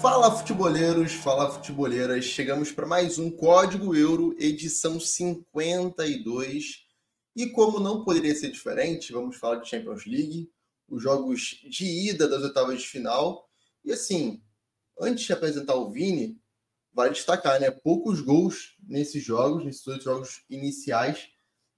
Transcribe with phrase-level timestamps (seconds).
[0.00, 2.24] Fala futeboleiros, fala futeboleiras.
[2.24, 6.84] Chegamos para mais um Código Euro, edição 52.
[7.36, 10.50] E como não poderia ser diferente, vamos falar de Champions League,
[10.88, 13.48] os jogos de ida das oitavas de final.
[13.84, 14.42] E assim,
[14.98, 16.40] antes de apresentar o Vini,
[16.92, 17.70] vale destacar, né?
[17.70, 21.28] Poucos gols nesses jogos, nesses dois jogos iniciais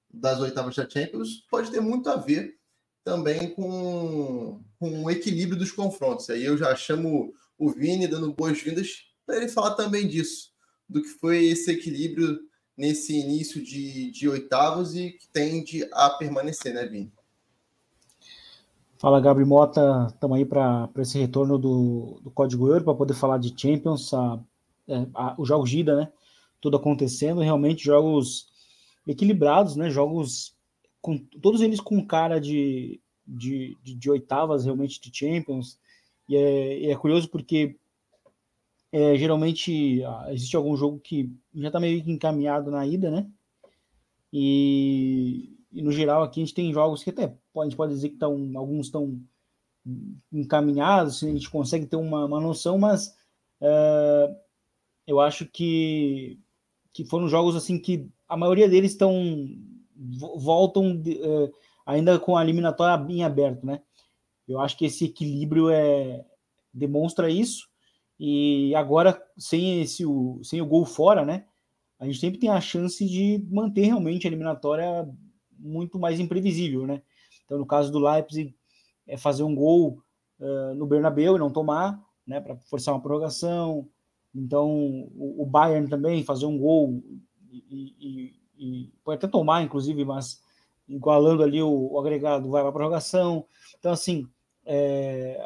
[0.08, 2.58] das oitavas da Champions, pode ter muito a ver
[3.04, 6.28] também com, com o equilíbrio dos confrontos.
[6.30, 10.50] Aí eu já chamo o Vini dando boas-vindas para ele falar também disso,
[10.88, 12.40] do que foi esse equilíbrio
[12.76, 17.12] nesse início de, de oitavos e que tende a permanecer, né, Vini?
[19.00, 23.38] Fala, Gabriel Mota, estamos aí para esse retorno do, do Código Euro para poder falar
[23.38, 24.38] de Champions, a,
[24.86, 26.12] é, a, os jogos de ida, né?
[26.60, 28.48] Tudo acontecendo, realmente jogos
[29.06, 29.88] equilibrados, né?
[29.88, 30.54] Jogos
[31.00, 35.78] com todos eles com cara de, de, de, de oitavas realmente de Champions.
[36.28, 37.78] E é, é curioso porque
[38.92, 43.26] é, geralmente existe algum jogo que já está meio que encaminhado na ida, né?
[44.30, 48.10] E, e, no geral aqui a gente tem jogos que até a gente pode dizer
[48.10, 49.20] que tão, alguns estão
[50.32, 53.14] encaminhados, a gente consegue ter uma, uma noção, mas
[53.60, 54.36] é,
[55.06, 56.38] eu acho que,
[56.92, 59.14] que foram jogos assim que a maioria deles estão
[60.36, 61.50] voltam é,
[61.84, 63.82] ainda com a eliminatória bem aberto, né?
[64.48, 66.24] Eu acho que esse equilíbrio é
[66.72, 67.68] demonstra isso.
[68.18, 71.46] E agora, sem, esse, o, sem o gol fora, né?
[71.98, 75.08] A gente sempre tem a chance de manter realmente a eliminatória
[75.60, 77.02] muito mais imprevisível, né?
[77.44, 78.54] Então, no caso do Leipzig,
[79.06, 80.02] é fazer um gol
[80.38, 82.40] uh, no Bernabéu e não tomar, né?
[82.40, 83.88] Para forçar uma prorrogação.
[84.34, 84.70] Então,
[85.16, 87.02] o, o, Bayern também fazer um gol
[87.50, 90.40] e, e, e, pode até tomar, inclusive, mas
[90.88, 93.44] igualando ali o, o agregado vai para a prorrogação.
[93.78, 94.26] Então, assim,
[94.64, 95.44] é,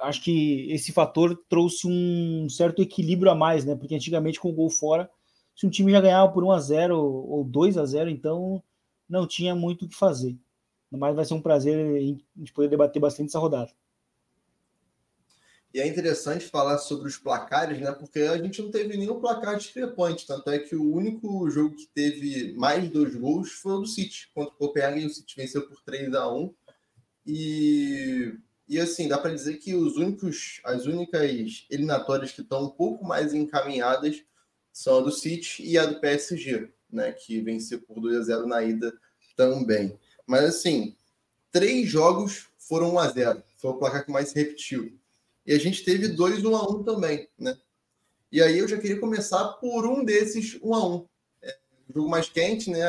[0.00, 3.74] acho que esse fator trouxe um certo equilíbrio a mais, né?
[3.74, 5.10] Porque antigamente com o gol fora,
[5.56, 8.62] se um time já ganhava por 1 a 0 ou 2 a 0, então
[9.12, 10.36] não tinha muito o que fazer.
[10.90, 13.70] Mas vai ser um prazer a gente poder debater bastante essa rodada.
[15.74, 17.92] E é interessante falar sobre os placares, né?
[17.92, 20.26] Porque a gente não teve nenhum placar discrepante.
[20.26, 24.30] Tanto é que o único jogo que teve mais dois gols foi o do City
[24.34, 25.06] contra o Copenhagen.
[25.06, 26.54] O City venceu por 3 a 1
[27.26, 28.34] E
[28.68, 33.04] e assim, dá para dizer que os únicos, as únicas eliminatórias que estão um pouco
[33.04, 34.24] mais encaminhadas
[34.72, 37.12] são a do City e a do PSG, né?
[37.12, 38.92] Que venceu por 2 a 0 na ida
[39.36, 39.98] também.
[40.26, 40.96] Mas assim,
[41.50, 44.98] três jogos foram 1 a 0 Foi o placar que mais se repetiu.
[45.46, 47.56] E a gente teve dois 1 a 1 também, né?
[48.30, 51.06] E aí eu já queria começar por um desses 1 a 1
[51.42, 51.58] é,
[51.94, 52.82] jogo mais quente, né?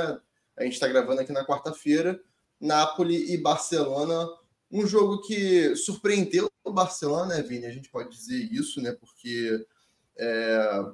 [0.55, 2.21] A gente está gravando aqui na quarta-feira.
[2.59, 4.27] Napoli e Barcelona
[4.73, 7.67] um jogo que surpreendeu o Barcelona, né, Vini?
[7.67, 8.91] A gente pode dizer isso, né?
[8.91, 9.63] Porque
[10.17, 10.85] é,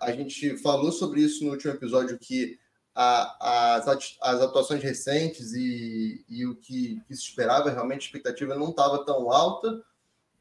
[0.00, 2.58] a gente falou sobre isso no último episódio que
[2.94, 3.88] a, as,
[4.20, 9.04] as atuações recentes e, e o que, que, se esperava, realmente a expectativa não estava
[9.04, 9.82] tão alta,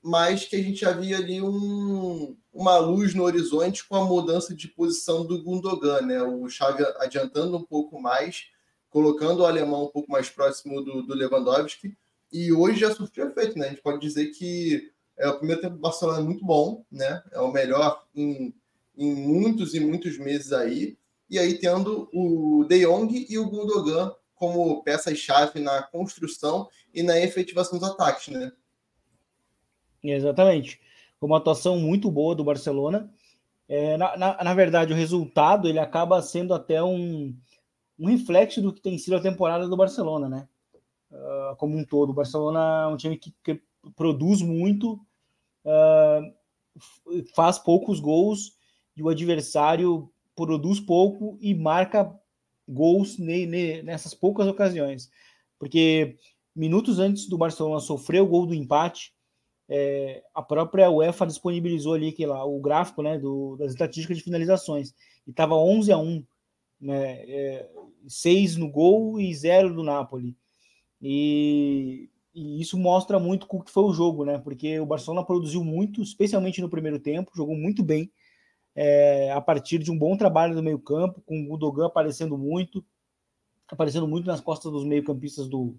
[0.01, 4.67] mas que a gente havia ali um, uma luz no horizonte com a mudança de
[4.67, 6.21] posição do Gundogan, né?
[6.21, 8.45] O Xavi adiantando um pouco mais,
[8.89, 11.95] colocando o alemão um pouco mais próximo do, do Lewandowski,
[12.31, 13.67] e hoje já surtiu efeito, né?
[13.67, 17.21] A gente pode dizer que é, o primeiro tempo do Barcelona é muito bom, né?
[17.31, 18.53] É o melhor em,
[18.99, 20.97] em muitos e muitos meses aí.
[21.29, 27.19] E aí tendo o De Jong e o Gundogan como peças-chave na construção e na
[27.19, 28.51] efetivação dos ataques, né?
[30.03, 30.79] Exatamente.
[31.21, 33.11] Uma atuação muito boa do Barcelona.
[33.67, 37.35] É, na, na, na, verdade, o resultado ele acaba sendo até um,
[37.97, 40.47] um reflexo do que tem sido a temporada do Barcelona, né?
[41.11, 42.11] uh, como um todo.
[42.11, 43.61] O Barcelona é um time que, que
[43.95, 44.93] produz muito,
[45.65, 48.57] uh, faz poucos gols
[48.99, 52.13] e o adversário produz pouco e marca
[52.67, 55.09] gols ne, ne, nessas poucas ocasiões.
[55.57, 56.17] Porque
[56.53, 59.13] minutos antes do Barcelona sofrer o gol do empate,
[59.69, 64.23] é, a própria UEFA disponibilizou ali que lá, o gráfico né, do, das estatísticas de
[64.23, 64.93] finalizações
[65.25, 66.25] e estava 11 a 1,
[66.81, 67.69] né, é,
[68.05, 70.35] 6 no gol e 0 do Napoli.
[71.01, 74.37] E, e, isso mostra muito o que foi o jogo, né?
[74.39, 78.11] Porque o Barcelona produziu muito, especialmente no primeiro tempo, jogou muito bem
[78.81, 82.81] é, a partir de um bom trabalho do meio-campo, com o Gudogan aparecendo muito,
[83.67, 85.75] aparecendo muito nas costas dos meio-campistas do,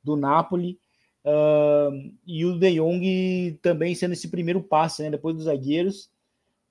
[0.00, 0.78] do Napoli.
[1.24, 6.08] Uh, e o De Jong também sendo esse primeiro passe, né, depois dos zagueiros,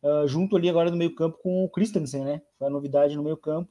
[0.01, 3.23] uh, junto ali agora no meio campo com o Christensen, né, foi a novidade no
[3.23, 3.69] meio campo,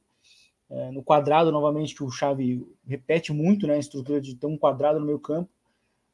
[0.69, 4.59] uh, no quadrado novamente que o Xavi repete muito, né, a estrutura de ter um
[4.59, 5.49] quadrado no meio campo,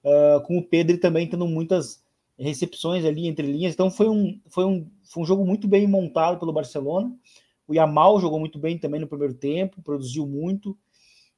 [0.06, 2.04] ah, com o Pedro também tendo muitas
[2.42, 6.40] recepções ali entre linhas, então foi um, foi um, foi um jogo muito bem montado
[6.40, 7.14] pelo Barcelona,
[7.68, 10.78] o Yamal jogou muito bem também no primeiro tempo, produziu muito,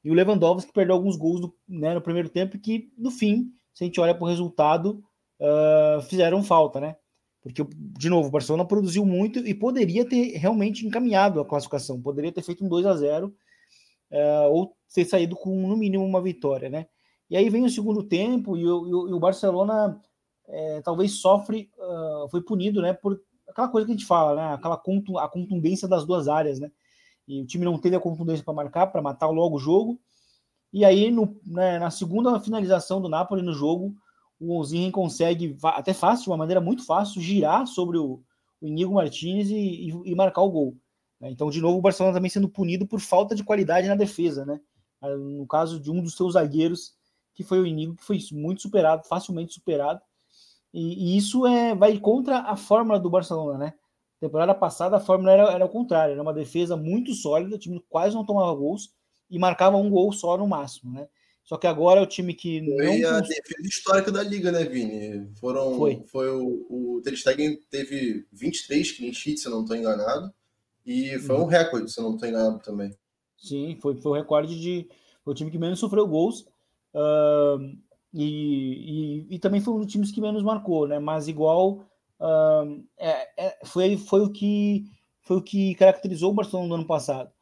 [0.02, 3.84] e o Lewandowski perdeu alguns gols no, né, no primeiro tempo que, no fim, se
[3.84, 5.02] a gente olha para o resultado,
[5.40, 6.96] uh, fizeram falta, né?
[7.42, 12.32] Porque, de novo, o Barcelona produziu muito e poderia ter realmente encaminhado a classificação, poderia
[12.32, 16.68] ter feito um 2 a 0 uh, ou ter saído com, no mínimo, uma vitória,
[16.68, 16.86] né?
[17.28, 20.00] E aí vem o segundo tempo e o, e o Barcelona
[20.48, 24.54] é, talvez sofre, uh, foi punido, né, por aquela coisa que a gente fala, né,
[24.54, 26.70] aquela contu, a contundência das duas áreas, né?
[27.26, 29.98] E o time não teve a contundência para marcar, para matar logo o jogo.
[30.72, 33.94] E aí, no, né, na segunda finalização do Napoli no jogo,
[34.38, 38.20] o Onziren consegue, até fácil, de uma maneira muito fácil, girar sobre o,
[38.60, 40.76] o Inigo Martinez e, e, e, marcar o gol.
[41.20, 41.30] Né.
[41.30, 44.60] Então, de novo, o Barcelona também sendo punido por falta de qualidade na defesa, né?
[45.00, 46.94] Ah, no caso de um dos seus zagueiros,
[47.34, 50.00] que foi o Inigo, que foi muito superado, facilmente superado.
[50.74, 53.74] E, e isso é, vai contra a fórmula do Barcelona, né?
[54.18, 57.80] Temporada passada a fórmula era, era o contrário, era uma defesa muito sólida, o time
[57.88, 58.92] quase não tomava gols
[59.30, 61.06] e marcava um gol só no máximo, né?
[61.44, 63.10] Só que agora é o time que foi não...
[63.10, 65.30] a defesa histórica da liga, né, Vini?
[65.38, 69.76] Foram, foi, foi o, o Ter Stegen teve 23 clean sheets, se eu não estou
[69.76, 70.32] enganado,
[70.84, 71.46] e foi um uhum.
[71.46, 72.90] recorde, se eu não estou enganado também.
[73.36, 74.88] Sim, foi, foi o recorde de
[75.22, 76.46] foi o time que menos sofreu gols
[76.94, 77.76] uh,
[78.14, 81.00] e, e, e, também foi um dos times que menos marcou, né?
[81.00, 81.84] Mas igual
[82.96, 84.84] é, é, foi, foi, o que,
[85.20, 87.32] foi o que caracterizou o Barcelona no ano passado.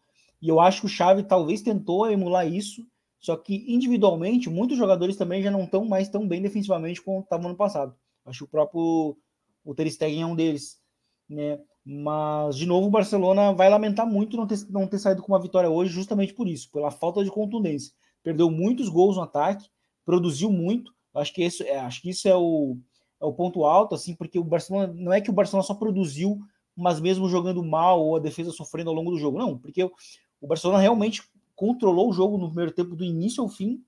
[0.40, 2.84] E eu acho que o Xavi talvez tentou emular isso,
[3.20, 7.42] só que individualmente muitos jogadores também já não estão mais tão bem defensivamente como estavam
[7.42, 7.94] no ano passado.
[8.24, 9.16] Acho que o próprio
[9.64, 10.80] o Ter Stegen é um deles,
[11.28, 11.60] né?
[11.84, 15.42] Mas de novo o Barcelona vai lamentar muito não ter, não ter saído com uma
[15.42, 17.92] vitória hoje, justamente por isso, pela falta de contundência.
[18.22, 19.68] Perdeu muitos gols no ataque,
[20.04, 20.92] produziu muito.
[21.14, 22.76] Acho que isso, é, acho que isso é o,
[23.20, 26.40] é o ponto alto, assim, porque o Barcelona não é que o Barcelona só produziu,
[26.76, 30.46] mas mesmo jogando mal ou a defesa sofrendo ao longo do jogo, não, porque o,
[30.46, 31.22] Barcelona realmente
[31.54, 33.82] controlou o jogo no primeiro tempo do início ao fim,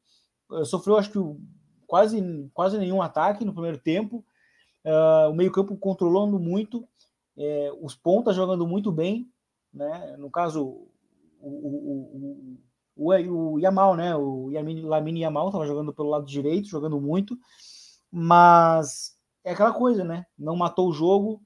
[0.50, 1.18] uh, sofreu acho que
[1.86, 4.24] quase quase nenhum ataque no primeiro tempo,
[4.84, 6.86] uh, o meio campo controlando muito,
[7.36, 9.28] é, os pontas jogando muito bem,
[9.72, 10.16] né?
[10.18, 10.86] No caso
[11.40, 12.58] o, o,
[12.96, 13.10] o,
[13.54, 14.14] o Yamal, né?
[14.16, 14.50] O
[14.86, 17.36] Lamine Yamal estava jogando pelo lado direito, jogando muito,
[18.10, 20.24] mas é aquela coisa, né?
[20.38, 21.42] Não matou o jogo,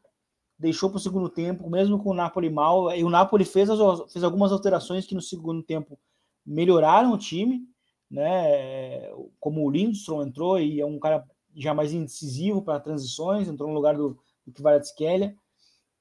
[0.59, 2.95] deixou para o segundo tempo, mesmo com o Napoli mal.
[2.95, 5.99] E o Napoli fez, as, fez algumas alterações que no segundo tempo
[6.45, 7.63] melhoraram o time,
[8.11, 9.11] né?
[9.41, 11.25] Como o Lindstrom entrou e é um cara
[11.55, 15.35] já mais incisivo para transições, entrou no lugar do, do Kvaratskhelia.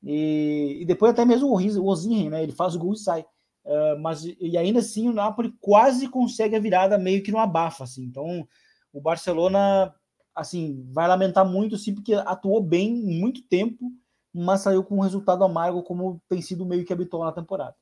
[0.03, 2.43] E, e depois até mesmo o Ozinhen, né?
[2.43, 3.25] Ele faz o gol e sai.
[3.67, 7.83] Uh, mas e ainda assim o Napoli quase consegue a virada meio que no abafa,
[7.83, 8.03] assim.
[8.03, 8.47] Então
[8.93, 9.93] o Barcelona
[10.37, 13.91] assim, vai lamentar muito, sim, porque atuou bem muito tempo,
[14.31, 17.75] mas saiu com um resultado amargo, como tem sido meio que habitual na temporada.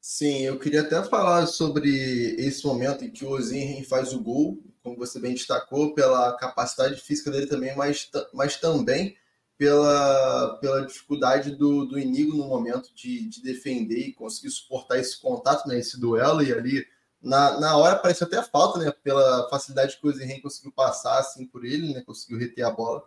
[0.00, 1.90] Sim, eu queria até falar sobre
[2.38, 7.00] esse momento em que o Ozinhen faz o gol, como você bem destacou, pela capacidade
[7.00, 9.16] física dele também, mas, mas também
[9.58, 15.20] pela, pela dificuldade do, do Inigo no momento de, de defender e conseguir suportar esse
[15.20, 16.86] contato, né, esse duelo, e ali
[17.22, 18.92] na, na hora parece até falta, né?
[19.02, 22.02] Pela facilidade que o Zenren conseguiu passar assim por ele, né?
[22.02, 23.02] Conseguiu reter a bola.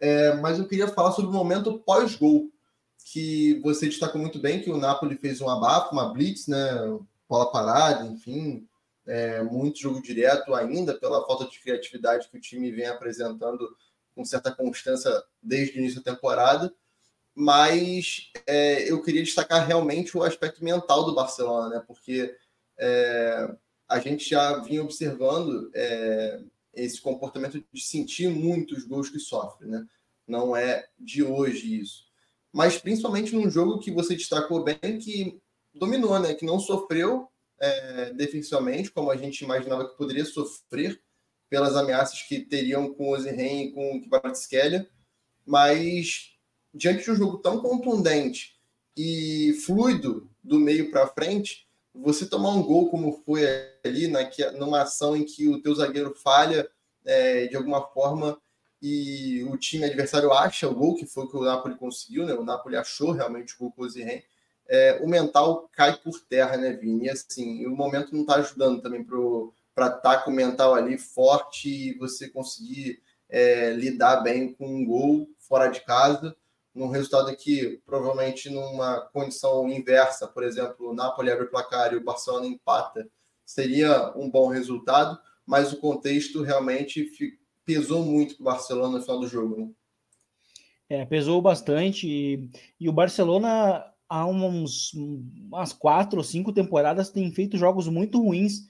[0.00, 2.50] É, mas eu queria falar sobre o momento pós-gol,
[3.10, 6.58] que você destacou muito bem que o Napoli fez um abafo, uma blitz, né?
[7.28, 8.66] Bola parada, enfim,
[9.06, 13.74] é, muito jogo direto ainda, pela falta de criatividade que o time vem apresentando
[14.18, 16.74] com certa constância desde o início da temporada.
[17.32, 21.84] Mas é, eu queria destacar realmente o aspecto mental do Barcelona, né?
[21.86, 22.34] Porque
[22.76, 23.54] é,
[23.88, 26.40] a gente já vinha observando é,
[26.74, 29.86] esse comportamento de sentir muito os gols que sofre, né?
[30.26, 32.08] Não é de hoje isso.
[32.52, 35.40] Mas principalmente num jogo que você destacou bem, que
[35.72, 36.34] dominou, né?
[36.34, 37.28] Que não sofreu
[37.60, 41.00] é, defensivamente, como a gente imaginava que poderia sofrer
[41.48, 44.88] pelas ameaças que teriam com o Ozirren e com o Kvaratskhelia,
[45.46, 46.32] mas
[46.74, 48.56] diante de um jogo tão contundente
[48.96, 53.42] e fluido do meio para frente, você tomar um gol como foi
[53.84, 56.68] ali, na, que, numa ação em que o teu zagueiro falha
[57.04, 58.40] é, de alguma forma
[58.80, 62.34] e o time adversário acha o gol, que foi o que o Napoli conseguiu, né?
[62.34, 64.22] O Napoli achou realmente o gol com o Zirren.
[64.68, 67.06] É, o mental cai por terra, né, Vini?
[67.06, 69.18] E assim, o momento não está ajudando também para
[69.78, 74.84] para estar com o mental ali forte e você conseguir é, lidar bem com um
[74.84, 76.36] gol fora de casa,
[76.74, 81.96] num resultado que provavelmente numa condição inversa, por exemplo, o Napoli abre o placar e
[81.96, 83.08] o Barcelona empata,
[83.46, 85.16] seria um bom resultado,
[85.46, 87.08] mas o contexto realmente
[87.64, 89.56] pesou muito para o Barcelona no final do jogo.
[89.60, 89.70] Né?
[90.88, 97.30] É, pesou bastante e, e o Barcelona há uns, umas quatro ou cinco temporadas tem
[97.30, 98.66] feito jogos muito ruins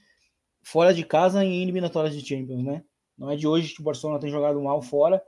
[0.70, 2.84] fora de casa em eliminatórias de Champions, né?
[3.16, 5.22] Não é de hoje que o Barcelona tem jogado mal fora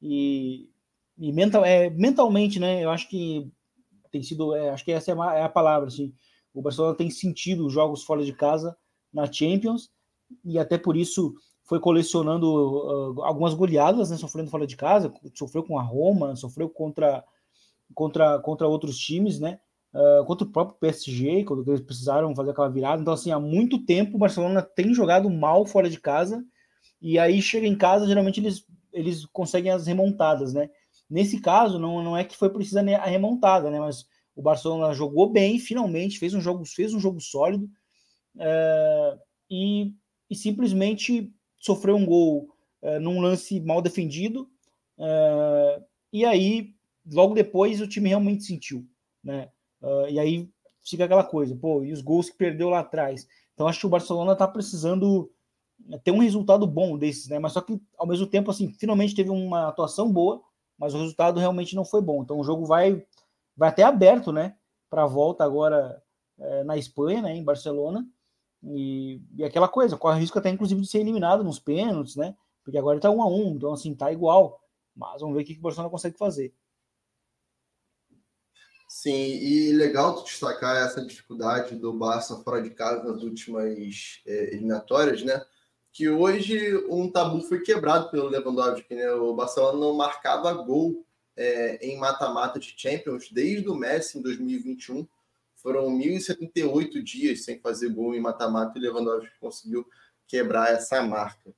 [0.00, 0.70] e,
[1.18, 2.82] e mental, é, mentalmente, né?
[2.82, 3.52] Eu acho que
[4.10, 6.14] tem sido, é, acho que essa é a, é a palavra, assim.
[6.54, 8.74] O Barcelona tem sentido os jogos fora de casa
[9.12, 9.90] na Champions
[10.42, 11.34] e até por isso
[11.64, 16.70] foi colecionando uh, algumas goleadas, né, sofrendo fora de casa, sofreu com a Roma, sofreu
[16.70, 17.22] contra,
[17.94, 19.60] contra, contra outros times, né,
[19.96, 23.00] uh, contra o próprio PSG, quando eles precisaram fazer aquela virada.
[23.00, 26.44] Então, assim, há muito tempo o Barcelona tem jogado mal fora de casa,
[27.00, 30.68] e aí chega em casa, geralmente eles, eles conseguem as remontadas, né.
[31.08, 35.32] Nesse caso, não, não é que foi precisa a remontada, né, mas o Barcelona jogou
[35.32, 37.64] bem, finalmente, fez um jogo, fez um jogo sólido,
[38.36, 39.18] uh,
[39.50, 39.94] e,
[40.28, 42.50] e simplesmente sofreu um gol
[42.82, 44.48] uh, num lance mal defendido,
[44.98, 46.74] uh, e aí,
[47.10, 48.86] logo depois, o time realmente sentiu,
[49.22, 49.48] né?
[49.86, 50.50] Uh, e aí
[50.82, 53.28] fica aquela coisa, pô, e os gols que perdeu lá atrás.
[53.54, 55.30] Então, acho que o Barcelona está precisando
[56.02, 57.38] ter um resultado bom desses, né?
[57.38, 60.42] Mas só que, ao mesmo tempo, assim, finalmente teve uma atuação boa,
[60.76, 62.22] mas o resultado realmente não foi bom.
[62.22, 63.04] Então, o jogo vai,
[63.56, 64.56] vai até aberto, né?
[64.90, 66.02] Para a volta agora
[66.38, 67.36] é, na Espanha, né?
[67.36, 68.04] Em Barcelona.
[68.64, 72.34] E, e aquela coisa, corre risco até inclusive de ser eliminado nos pênaltis, né?
[72.64, 74.60] Porque agora tá um a um, então assim, tá igual.
[74.94, 76.52] Mas vamos ver o que o Barcelona consegue fazer.
[79.06, 85.22] Sim, e legal destacar essa dificuldade do Barça fora de casa nas últimas é, eliminatórias,
[85.22, 85.44] né?
[85.92, 89.08] Que hoje um tabu foi quebrado pelo Lewandowski, né?
[89.12, 95.06] O Barcelona não marcava gol é, em mata-mata de Champions desde o Messi em 2021
[95.54, 99.86] foram 1.078 dias sem fazer gol em mata-mata e Lewandowski conseguiu
[100.26, 101.54] quebrar essa marca.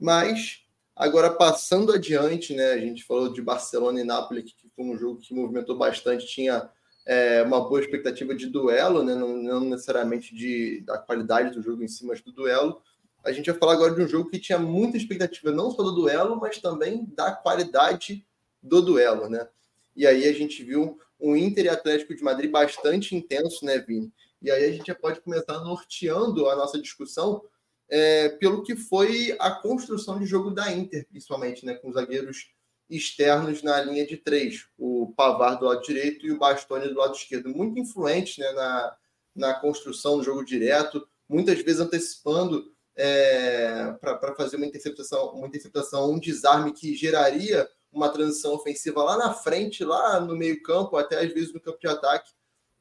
[0.00, 0.64] Mas,
[0.96, 5.20] agora passando adiante, né, a gente falou de Barcelona e Nápoles, que foi um jogo
[5.20, 6.70] que movimentou bastante, tinha
[7.06, 11.82] é, uma boa expectativa de duelo, né, não, não, necessariamente de, da qualidade do jogo
[11.84, 12.82] em si, mas do duelo.
[13.24, 15.92] A gente vai falar agora de um jogo que tinha muita expectativa, não só do
[15.92, 18.26] duelo, mas também da qualidade
[18.60, 19.48] do duelo, né?
[19.94, 24.12] E aí a gente viu um Inter e Atlético de Madrid bastante intenso, né, Vini?
[24.42, 27.42] E aí a gente já pode começar norteando a nossa discussão
[27.88, 32.50] é, pelo que foi a construção de jogo da Inter, principalmente, né, com zagueiros
[32.88, 37.14] externos na linha de três, o Pavar do lado direito e o Bastoni do lado
[37.14, 38.96] esquerdo, muito influentes né, na,
[39.34, 46.10] na construção do jogo direto, muitas vezes antecipando é, para fazer uma interceptação, uma interceptação,
[46.10, 51.32] um desarme que geraria uma transição ofensiva lá na frente, lá no meio-campo, até às
[51.32, 52.30] vezes no campo de ataque.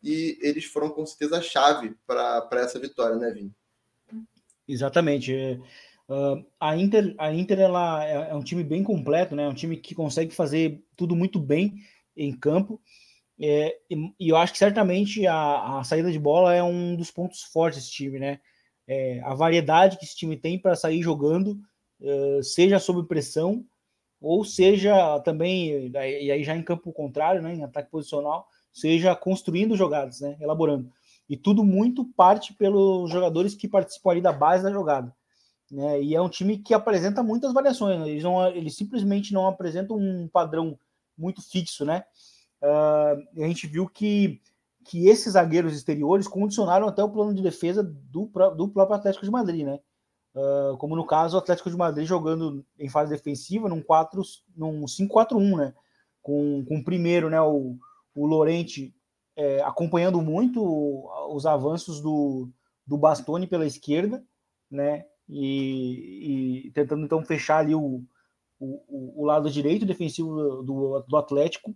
[0.04, 3.52] E eles foram com certeza a chave para essa vitória, né, Vini?
[4.68, 5.60] Exatamente.
[6.08, 9.44] Uh, a Inter, a Inter ela é, é, um time bem completo, né?
[9.44, 11.76] É um time que consegue fazer tudo muito bem
[12.16, 12.80] em campo.
[13.40, 17.12] É, e, e, eu acho que certamente a, a, saída de bola é um dos
[17.12, 18.40] pontos fortes desse time, né?
[18.88, 21.60] É, a variedade que esse time tem para sair jogando,
[22.00, 23.66] uh, seja sob pressão,
[24.22, 29.76] ou seja também, e aí já em campo contrário, né, em ataque posicional, seja construindo
[29.76, 30.92] jogadas, né, elaborando.
[31.28, 35.14] E tudo muito parte pelos jogadores que participam ali da base da jogada.
[35.72, 39.48] Né, e é um time que apresenta muitas variações, né, eles, não, eles simplesmente não
[39.48, 40.78] apresentam um padrão
[41.18, 42.04] muito fixo, né?
[42.62, 44.42] Uh, a gente viu que,
[44.86, 49.32] que esses zagueiros exteriores condicionaram até o plano de defesa do, do próprio Atlético de
[49.32, 49.80] Madrid, né?
[50.36, 54.22] Uh, como no caso o Atlético de Madrid jogando em fase defensiva num 4
[54.56, 55.74] num 5-4-1, né?
[56.22, 57.78] Com, com o primeiro, né, o,
[58.16, 58.96] o Lorente
[59.36, 60.62] é, acompanhando muito
[61.30, 62.50] os avanços do,
[62.86, 64.24] do Bastoni pela esquerda,
[64.72, 65.06] né?
[65.28, 68.04] E, e tentando então fechar ali o,
[68.60, 71.76] o, o, lado direito defensivo do, do Atlético.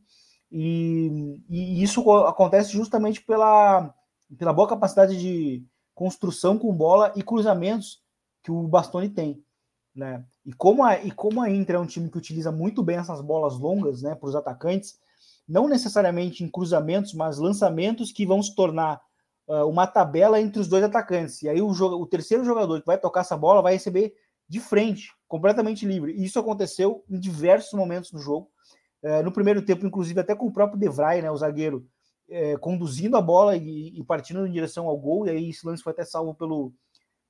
[0.51, 3.93] E, e, isso acontece justamente pela,
[4.37, 8.01] pela boa capacidade de construção com bola e cruzamentos
[8.43, 9.43] que o Bastoni tem.
[9.95, 10.23] Né?
[10.45, 13.21] E, como a, e como a Inter é um time que utiliza muito bem essas
[13.21, 14.97] bolas longas né, para os atacantes,
[15.47, 19.01] não necessariamente em cruzamentos, mas lançamentos que vão se tornar
[19.67, 21.41] uma tabela entre os dois atacantes.
[21.41, 24.13] E aí o, o terceiro jogador que vai tocar essa bola vai receber
[24.49, 26.13] de frente, completamente livre.
[26.13, 28.49] E isso aconteceu em diversos momentos do jogo.
[29.01, 31.87] Uh, no primeiro tempo, inclusive, até com o próprio Devray, né, o zagueiro,
[32.29, 35.27] uh, conduzindo a bola e, e, partindo em direção ao gol.
[35.27, 36.73] E aí esse lance foi até salvo pelo,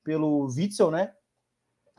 [0.03, 1.11] pelo Witzel, né?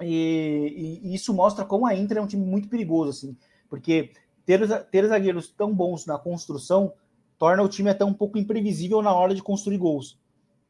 [0.00, 3.36] E, e, isso mostra como a Inter é um time muito perigoso, assim,
[3.68, 4.12] porque
[4.46, 6.94] ter, ter zagueiros tão bons na construção
[7.40, 10.18] torna o time até um pouco imprevisível na hora de construir gols,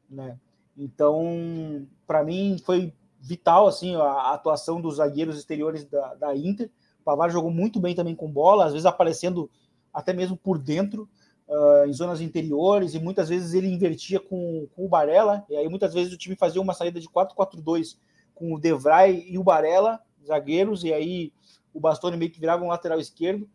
[0.09, 0.39] né?
[0.77, 6.71] Então, para mim, foi vital assim a, atuação dos zagueiros exteriores da, da Inter.
[7.01, 9.51] O Pavar jogou muito bem também com bola, às vezes aparecendo
[9.93, 11.09] até mesmo por dentro,
[11.45, 15.67] uh, em zonas interiores, e muitas vezes ele invertia com, com o Barella, e aí
[15.67, 17.97] muitas vezes o time fazia uma saída de 4-4-2
[18.33, 21.33] com o Devray e o Barella, zagueiros, e aí
[21.73, 23.49] o Bastoni meio que virava um lateral esquerdo,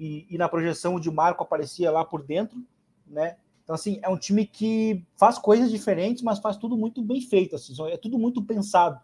[0.00, 2.58] e, e na projeção o de Marco aparecia lá por dentro,
[3.06, 3.36] né?
[3.62, 7.54] Então, assim, é um time que faz coisas diferentes, mas faz tudo muito bem feito,
[7.54, 8.98] assim, é tudo muito pensado,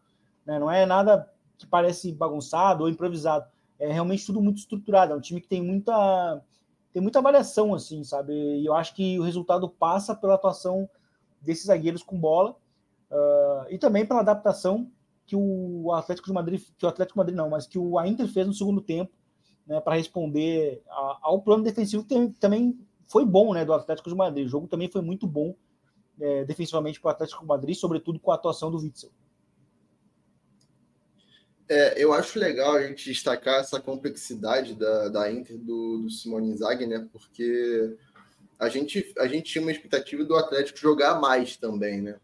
[0.45, 0.59] né?
[0.59, 3.47] Não é nada que parece bagunçado ou improvisado,
[3.79, 6.43] é realmente tudo muito estruturado, é um time que tem muita
[6.95, 8.33] tem muita avaliação, assim, sabe?
[8.33, 10.89] E eu acho que o resultado passa pela atuação
[11.43, 12.57] desses zagueiros com bola
[13.11, 14.91] uh, e também pela adaptação
[15.27, 18.47] que o Atlético de Madrid, que o Atlético Madrid não, mas que o Inter fez
[18.47, 19.13] no segundo tempo,
[19.67, 24.17] né, para responder a, ao plano defensivo que também foi bom, né, do Atlético de
[24.17, 24.47] Madrid.
[24.47, 25.55] O jogo também foi muito bom
[26.21, 29.11] é, defensivamente para o Atlético de Madrid, sobretudo com a atuação do Witzel.
[31.69, 36.51] É, eu acho legal a gente destacar essa complexidade da, da Inter do, do Simone
[36.51, 37.09] Inzaghi, né?
[37.13, 37.97] Porque
[38.59, 42.21] a gente, a gente tinha uma expectativa do Atlético jogar mais também, né?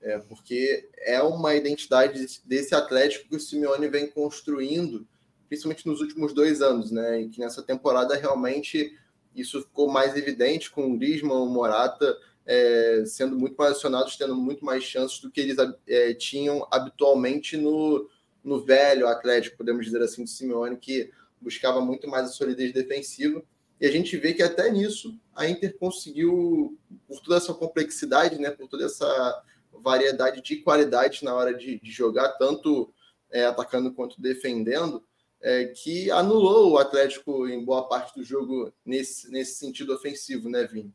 [0.00, 5.06] É, porque é uma identidade desse Atlético que o Simeone vem construindo,
[5.48, 7.22] principalmente nos últimos dois anos, né?
[7.22, 8.96] E que nessa temporada realmente
[9.34, 12.16] isso ficou mais evidente com o Griezmann, o Morata
[12.48, 17.56] é, sendo muito mais acionados, tendo muito mais chances do que eles é, tinham habitualmente
[17.56, 18.08] no,
[18.42, 23.42] no velho Atlético, podemos dizer assim, do Simeone, que buscava muito mais a solidez defensiva.
[23.80, 26.76] E a gente vê que até nisso a Inter conseguiu,
[27.06, 31.90] por toda essa complexidade, né, por toda essa variedade de qualidades na hora de, de
[31.90, 32.92] jogar, tanto
[33.30, 35.04] é, atacando quanto defendendo,
[35.40, 40.64] é, que anulou o Atlético em boa parte do jogo nesse, nesse sentido ofensivo, né,
[40.66, 40.92] Vini?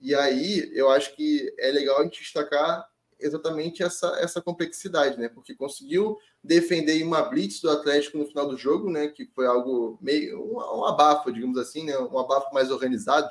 [0.00, 5.28] E aí eu acho que é legal a gente destacar exatamente essa, essa complexidade, né?
[5.28, 9.08] Porque conseguiu defender uma blitz do Atlético no final do jogo, né?
[9.08, 11.98] Que foi algo meio um, um abafo, digamos assim, né?
[11.98, 13.28] Um abafo mais organizado,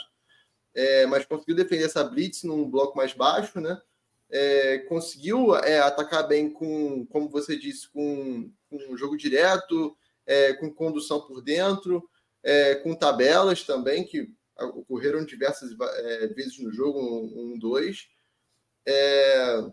[0.74, 3.82] é, mas conseguiu defender essa blitz num bloco mais baixo, né?
[4.30, 9.96] É, conseguiu é, atacar bem com, como você disse, com, com jogo direto,
[10.28, 12.08] é, com condução por dentro,
[12.44, 18.08] é, com tabelas também, que ocorreram diversas é, vezes no jogo, um, um dois.
[18.86, 19.64] É,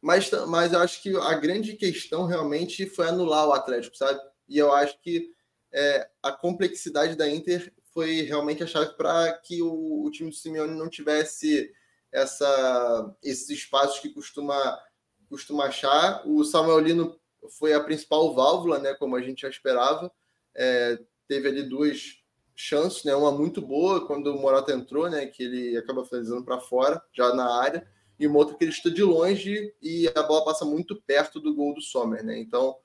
[0.00, 4.18] mas, mas eu acho que a grande questão realmente foi anular o Atlético, sabe?
[4.48, 5.30] E eu acho que
[5.72, 10.36] é, a complexidade da Inter foi realmente a chave para que o, o, time do
[10.36, 11.70] Simeone não tivesse
[12.10, 14.80] essa, esses espaços que costuma,
[15.28, 16.26] costuma achar.
[16.26, 20.12] O Samuel Lino foi a principal válvula, né, como a gente já esperava.
[20.54, 22.20] É, teve ali duas
[22.54, 26.60] chances, né, uma muito boa quando o Morata entrou, né, que ele acaba finalizando para
[26.60, 27.86] fora, já na área,
[28.18, 31.54] e uma outra que ele está de longe e a bola passa muito perto do
[31.54, 32.38] gol do Sommer, né?
[32.38, 32.76] Então,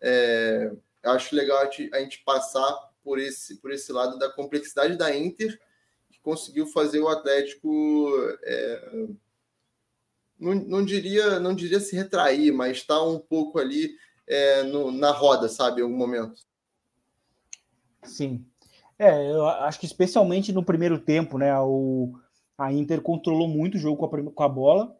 [0.00, 0.70] é,
[1.02, 5.58] acho legal a gente, passar por esse, por esse lado da complexidade da Inter,
[6.12, 8.12] que conseguiu fazer o Atlético
[8.44, 9.06] é,
[10.38, 13.90] não, não, diria não diria se retrair, mas está um pouco ali
[14.26, 16.40] é, no, na roda, sabe, em algum momento.
[18.02, 18.44] Sim.
[18.98, 21.58] É, eu acho que especialmente no primeiro tempo, né?
[21.60, 22.14] O,
[22.56, 24.96] a Inter controlou muito o jogo com a, com a bola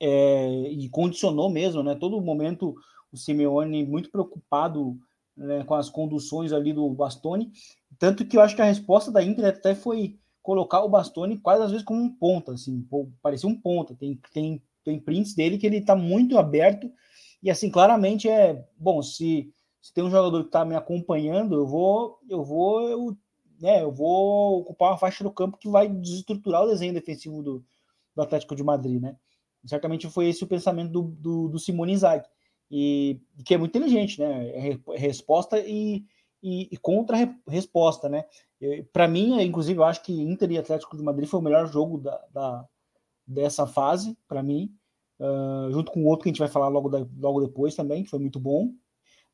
[0.00, 1.94] é, e condicionou mesmo, né?
[1.94, 2.74] Todo momento
[3.12, 4.98] o Simeone muito preocupado
[5.36, 7.52] né, com as conduções ali do Bastoni,
[7.98, 11.64] tanto que eu acho que a resposta da Inter até foi colocar o Bastoni quase
[11.64, 12.86] às vezes como um ponta, assim,
[13.20, 13.96] parecia um ponta.
[13.96, 16.88] Tem, tem, tem prints dele que ele está muito aberto
[17.42, 21.66] e assim claramente é bom se, se tem um jogador que está me acompanhando, eu
[21.66, 23.16] vou eu vou eu,
[23.60, 27.64] né, eu vou ocupar uma faixa do campo que vai desestruturar o desenho defensivo do,
[28.14, 29.16] do Atlético de Madrid, né?
[29.66, 32.24] Certamente foi esse o pensamento do, do, do Simone Inzaghi
[32.70, 34.48] e que é muito inteligente, né?
[34.50, 36.04] É resposta e,
[36.40, 38.24] e, e contra-resposta, né?
[38.92, 41.98] Para mim, inclusive, eu acho que Inter e Atlético de Madrid foi o melhor jogo
[41.98, 42.66] da, da
[43.26, 44.72] dessa fase, para mim,
[45.18, 48.10] uh, junto com outro que a gente vai falar logo, da, logo depois também, que
[48.10, 48.70] foi muito bom.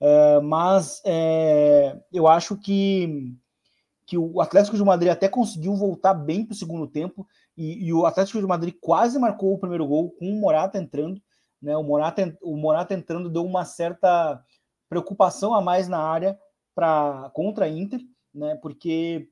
[0.01, 3.37] Uh, mas é, eu acho que,
[4.07, 7.93] que o Atlético de Madrid até conseguiu voltar bem para o segundo tempo, e, e,
[7.93, 11.21] o Atlético de Madrid quase marcou o primeiro gol com o Morata entrando.
[11.61, 11.77] Né?
[11.77, 14.43] O, Morata, o Morata entrando deu uma certa
[14.89, 16.39] preocupação a mais na área
[16.75, 18.01] para contra a Inter,
[18.35, 18.55] né?
[18.57, 19.29] Porque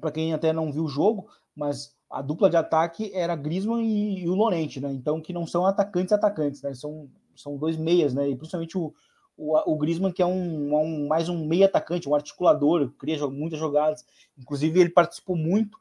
[0.00, 4.22] para quem até não viu o jogo, mas a dupla de ataque era Griezmann e,
[4.24, 4.92] e o Lorente, né?
[4.92, 6.74] Então que não são atacantes atacantes, né?
[6.74, 8.28] São são dois meias, né?
[8.28, 8.94] E principalmente o,
[9.36, 13.58] o, o Griezmann, que é um, um, mais um meio atacante, um articulador, cria muitas
[13.58, 14.04] jogadas.
[14.38, 15.78] Inclusive, ele participou muito,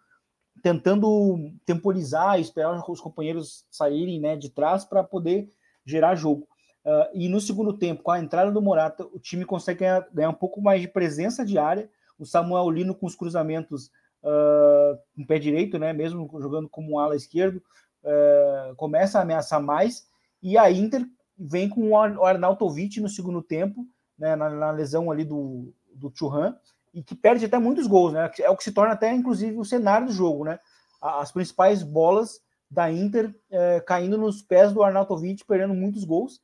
[0.61, 5.49] tentando temporizar esperar os companheiros saírem né, de trás para poder
[5.85, 6.47] gerar jogo.
[6.83, 10.29] Uh, e no segundo tempo, com a entrada do Morata, o time consegue ganhar, ganhar
[10.29, 11.89] um pouco mais de presença de área.
[12.17, 13.91] O Samuel Lino com os cruzamentos
[14.23, 17.61] uh, com o pé direito, né, mesmo jogando como um ala esquerdo,
[18.03, 20.07] uh, começa a ameaçar mais.
[20.41, 21.05] E a Inter
[21.37, 23.85] vem com o Arnautovic no segundo tempo,
[24.17, 26.55] né, na, na, lesão ali do, do Churran,
[26.93, 28.29] e que perde até muitos gols, né?
[28.39, 30.59] É o que se torna até, inclusive, o cenário do jogo, né?
[31.01, 36.41] As principais bolas da Inter é, caindo nos pés do Arnautovic, perdendo muitos gols,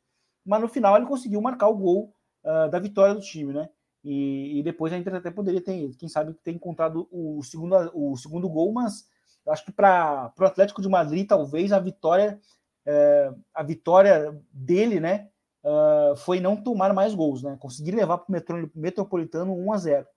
[0.47, 3.69] mas no final ele conseguiu marcar o gol uh, da vitória do time, né?
[4.03, 8.15] E, e, depois a Inter até poderia ter, quem sabe, ter encontrado o segundo, o
[8.15, 9.05] segundo gol, mas
[9.47, 12.39] acho que para o Atlético de Madrid, talvez a vitória
[12.87, 15.27] é, a vitória dele, né,
[15.61, 20.07] uh, foi não tomar mais gols, né, conseguir levar para o Metropolitano 1 a 0,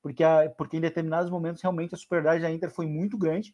[0.00, 3.52] porque, a, porque em determinados momentos realmente a superioridade da Inter foi muito grande,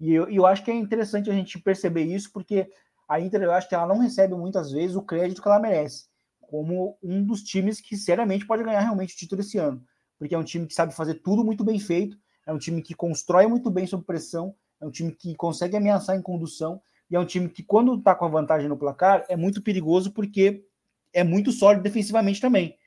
[0.00, 2.68] e eu, eu acho que é interessante a gente perceber isso, porque
[3.12, 6.06] a Inter, eu acho que ela não recebe muitas vezes o crédito que ela merece,
[6.40, 9.84] como um dos times que seriamente pode ganhar realmente o título esse ano,
[10.18, 12.94] porque é um time que sabe fazer tudo muito bem feito, é um time que
[12.94, 17.20] constrói muito bem sob pressão, é um time que consegue ameaçar em condução, e é
[17.20, 20.64] um time que, quando está com a vantagem no placar, é muito perigoso porque
[21.12, 22.78] é muito sólido defensivamente também.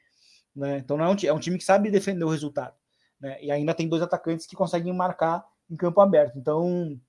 [0.56, 0.80] Né?
[0.80, 2.74] Então não é, um, é um time que sabe defender o resultado.
[3.22, 3.38] Né?
[3.44, 6.40] E ainda tem dois atacantes que conseguem marcar em campo aberto.
[6.40, 7.00] Então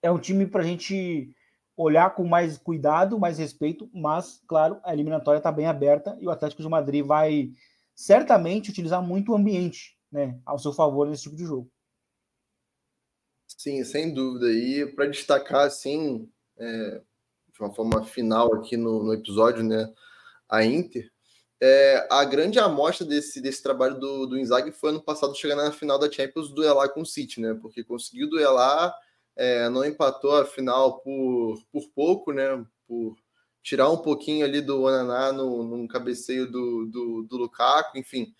[0.00, 1.34] é um time para a gente
[1.78, 6.30] olhar com mais cuidado, mais respeito, mas, claro, a eliminatória está bem aberta e o
[6.30, 7.52] Atlético de Madrid vai
[7.94, 11.70] certamente utilizar muito o ambiente né, ao seu favor nesse tipo de jogo.
[13.46, 14.50] Sim, sem dúvida.
[14.50, 17.00] E para destacar, assim, é,
[17.52, 19.92] de uma forma final aqui no, no episódio, né,
[20.48, 21.08] a Inter,
[21.60, 25.70] é, a grande amostra desse, desse trabalho do, do Inzaghi foi ano passado chegar na
[25.70, 27.56] final da Champions duelar com o City, né?
[27.60, 28.94] Porque conseguiu duelar,
[29.38, 32.62] é, não empatou a final por, por pouco, né?
[32.86, 33.16] Por
[33.62, 38.34] tirar um pouquinho ali do Onaná no, no cabeceio do, do, do Lukaku, enfim.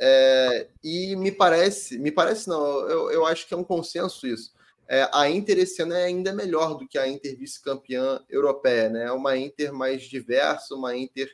[0.00, 4.54] É, e me parece, me parece não, eu, eu acho que é um consenso isso
[4.88, 9.04] é, a Inter esse ano é ainda melhor do que a Inter vice-campeã europeia, né?
[9.04, 11.30] É uma Inter mais diversa, uma Inter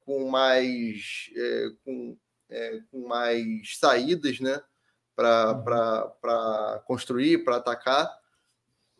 [0.00, 2.16] com mais, é, com,
[2.50, 4.60] é, com mais saídas, né?
[5.14, 8.10] Para construir, para atacar.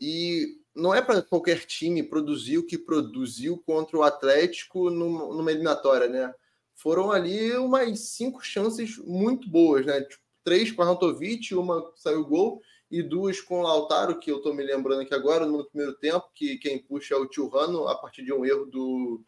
[0.00, 6.08] E não é para qualquer time produzir o que produziu contra o Atlético numa eliminatória,
[6.08, 6.34] né?
[6.74, 10.00] Foram ali umas cinco chances muito boas, né?
[10.02, 14.38] Tipo, três com a Rantovic, uma saiu gol e duas com o Lautaro, que eu
[14.38, 17.88] estou me lembrando aqui agora, no primeiro tempo, que quem puxa é o Tio Rano,
[17.88, 19.24] a partir de um erro do.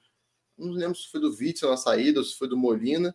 [0.59, 3.14] Não lembro se foi do Witzel na saída ou se foi do Molina.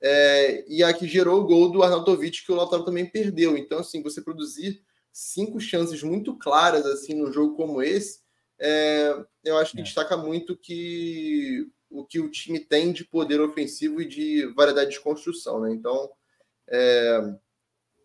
[0.00, 3.56] É, e a que gerou o gol do Arnautovic, que o Lautaro também perdeu.
[3.56, 8.20] Então, assim, você produzir cinco chances muito claras assim num jogo como esse,
[8.58, 9.12] é,
[9.44, 9.82] eu acho que é.
[9.84, 15.00] destaca muito que o que o time tem de poder ofensivo e de variedade de
[15.00, 15.72] construção, né?
[15.72, 16.10] Então,
[16.68, 17.34] é,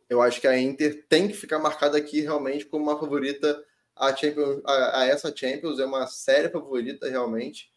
[0.09, 3.63] eu acho que a Inter tem que ficar marcada aqui realmente como uma favorita
[3.95, 7.71] a, Champions, a, a essa Champions, é uma séria favorita realmente.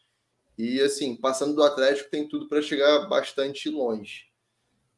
[0.59, 4.25] E assim, passando do Atlético, tem tudo para chegar bastante longe.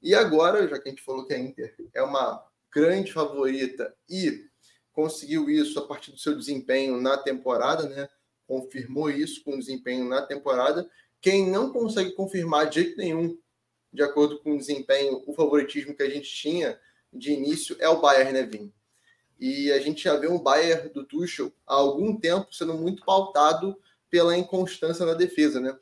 [0.02, 4.46] E agora, já que a gente falou que a Inter é uma grande favorita e
[4.92, 8.08] conseguiu isso a partir do seu desempenho na temporada, né?
[8.46, 10.88] Confirmou isso com o desempenho na temporada.
[11.20, 13.38] Quem não consegue confirmar de jeito nenhum,
[13.92, 16.78] de acordo com o desempenho, o favoritismo que a gente tinha
[17.12, 18.72] de início é o Bayern, né, Vini?
[19.38, 23.76] E a gente já vê um Bayern do Tuchel há algum tempo sendo muito pautado
[24.10, 25.76] pela inconstância na defesa, né?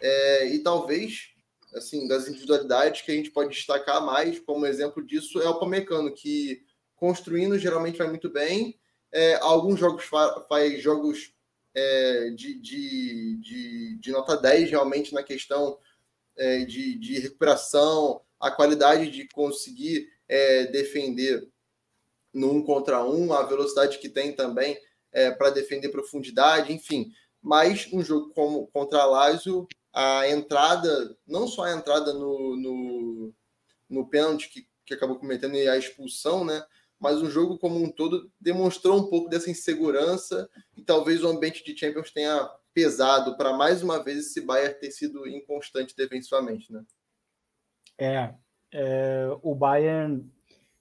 [0.00, 1.31] É, e talvez,
[1.74, 6.12] assim, das individualidades que a gente pode destacar mais, como exemplo disso, é o Pamecano,
[6.12, 6.62] que
[6.96, 8.78] construindo geralmente vai muito bem.
[9.10, 11.32] É, alguns jogos fa faz jogos
[11.74, 15.78] é, de, de, de, de, nota 10 realmente na questão
[16.36, 21.48] é, de, de recuperação, a qualidade de conseguir é, defender
[22.32, 24.78] no um contra um, a velocidade que tem também
[25.12, 27.12] é, para defender profundidade, enfim.
[27.40, 33.34] Mas um jogo como contra a Lazio, a entrada, não só a entrada no, no,
[33.88, 36.64] no pênalti que, que acabou cometendo e a expulsão, né?
[36.98, 41.64] Mas o jogo como um todo demonstrou um pouco dessa insegurança e talvez o ambiente
[41.64, 46.84] de Champions tenha pesado para mais uma vez esse Bayern ter sido inconstante defensivamente, né?
[47.98, 48.34] É,
[48.72, 50.24] é, o Bayern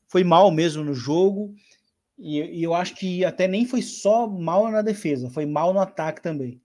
[0.08, 1.54] foi mal mesmo no jogo,
[2.18, 5.80] e, e, eu acho que até nem foi só mal na defesa, foi mal no
[5.80, 6.62] ataque também.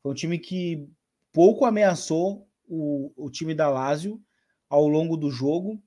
[0.00, 0.88] Foi um time que
[1.38, 4.20] pouco ameaçou o, o time da Lazio
[4.68, 5.80] ao longo do jogo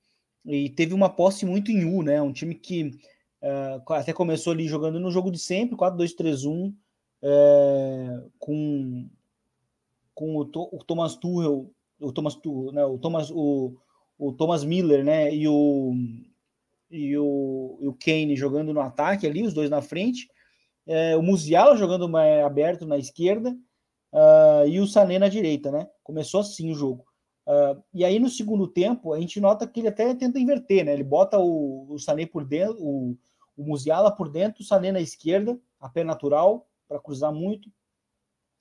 [0.46, 2.22] e teve uma posse muito em U, né?
[2.22, 2.84] Um time que
[3.42, 6.74] uh, até começou ali jogando no jogo de sempre, 4-2-3-1,
[7.20, 9.10] é, com,
[10.14, 12.34] com o, o, Thomas Tuchel, o Thomas,
[12.72, 13.76] né, o Thomas, o,
[14.18, 15.34] o Thomas Miller, né?
[15.34, 15.92] E o
[16.90, 20.30] e o, e o Kane jogando no ataque ali, os dois na frente,
[20.86, 23.54] é, o Musiala jogando mais aberto na esquerda
[24.12, 25.88] uh, e o Sané na direita, né?
[26.02, 27.04] Começou assim o jogo.
[27.46, 30.92] Uh, e aí no segundo tempo a gente nota que ele até tenta inverter, né?
[30.92, 33.16] Ele bota o, o Sané por dentro, o,
[33.56, 37.70] o Musiala por dentro, o Sané na esquerda, a pé natural para cruzar muito,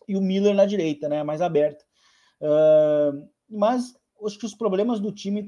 [0.08, 1.24] e o Miller na direita, né?
[1.24, 1.84] Mais aberto.
[2.42, 3.94] Uh, mas
[4.26, 5.46] acho que os problemas do time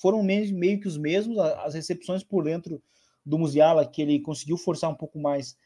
[0.00, 2.82] foram meio que os mesmos, as recepções por dentro
[3.24, 5.56] do Musiala, que ele conseguiu forçar um pouco mais,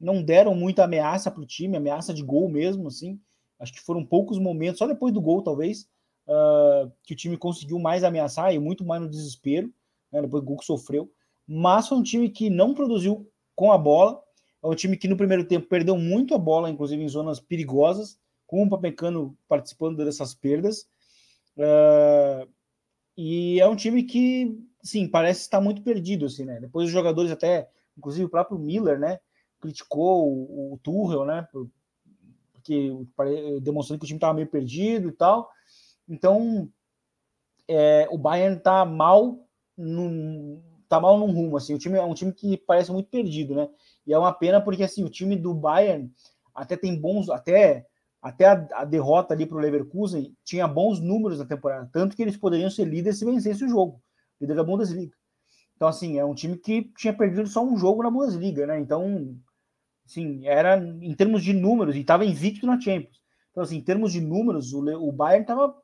[0.00, 3.20] não deram muita ameaça para o time, ameaça de gol mesmo, assim.
[3.58, 5.86] Acho que foram poucos momentos, só depois do gol, talvez,
[6.26, 9.70] uh, que o time conseguiu mais ameaçar e muito mais no desespero,
[10.10, 11.12] né, depois do gol que sofreu.
[11.46, 14.22] Mas foi um time que não produziu com a bola.
[14.62, 18.18] É um time que no primeiro tempo perdeu muito a bola, inclusive em zonas perigosas,
[18.46, 20.88] com o Papecano participando dessas perdas.
[21.56, 22.48] Uh,
[23.16, 26.58] e é um time que, sim, parece estar muito perdido, assim, né?
[26.60, 29.18] Depois os jogadores até, inclusive o próprio Miller, né,
[29.60, 32.92] criticou o, o Tuchel, né, porque
[33.62, 35.50] demonstrando que o time estava meio perdido e tal.
[36.08, 36.68] Então,
[37.68, 39.38] é, o Bayern está mal
[39.76, 43.54] num, tá mal num rumo, assim, o time é um time que parece muito perdido,
[43.54, 43.68] né?
[44.04, 46.12] E é uma pena porque assim, o time do Bayern
[46.54, 47.86] até tem bons, até
[48.20, 52.22] até a, a derrota ali para o Leverkusen tinha bons números na temporada, tanto que
[52.22, 54.02] eles poderiam ser líderes se vencesse o jogo,
[54.40, 55.14] líder da Bundesliga.
[55.76, 58.78] Então assim, é um time que tinha perdido só um jogo na Bundesliga, né?
[58.78, 59.34] Então,
[60.10, 63.20] sim, era em termos de números e estava invicto na Champions.
[63.50, 65.74] Então assim, em termos de números, o, o Bayern estava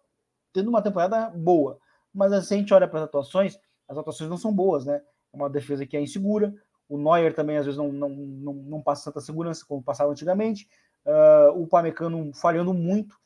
[0.52, 1.78] tendo uma temporada boa.
[2.12, 3.58] Mas assim, a gente olha para as atuações,
[3.88, 5.00] as atuações não são boas, né?
[5.32, 6.54] É uma defesa que é insegura.
[6.88, 10.68] O Neuer também, às vezes, não, não, não, não passa tanta segurança como passava antigamente.
[11.04, 13.16] Uh, o Pamecano falhando muito.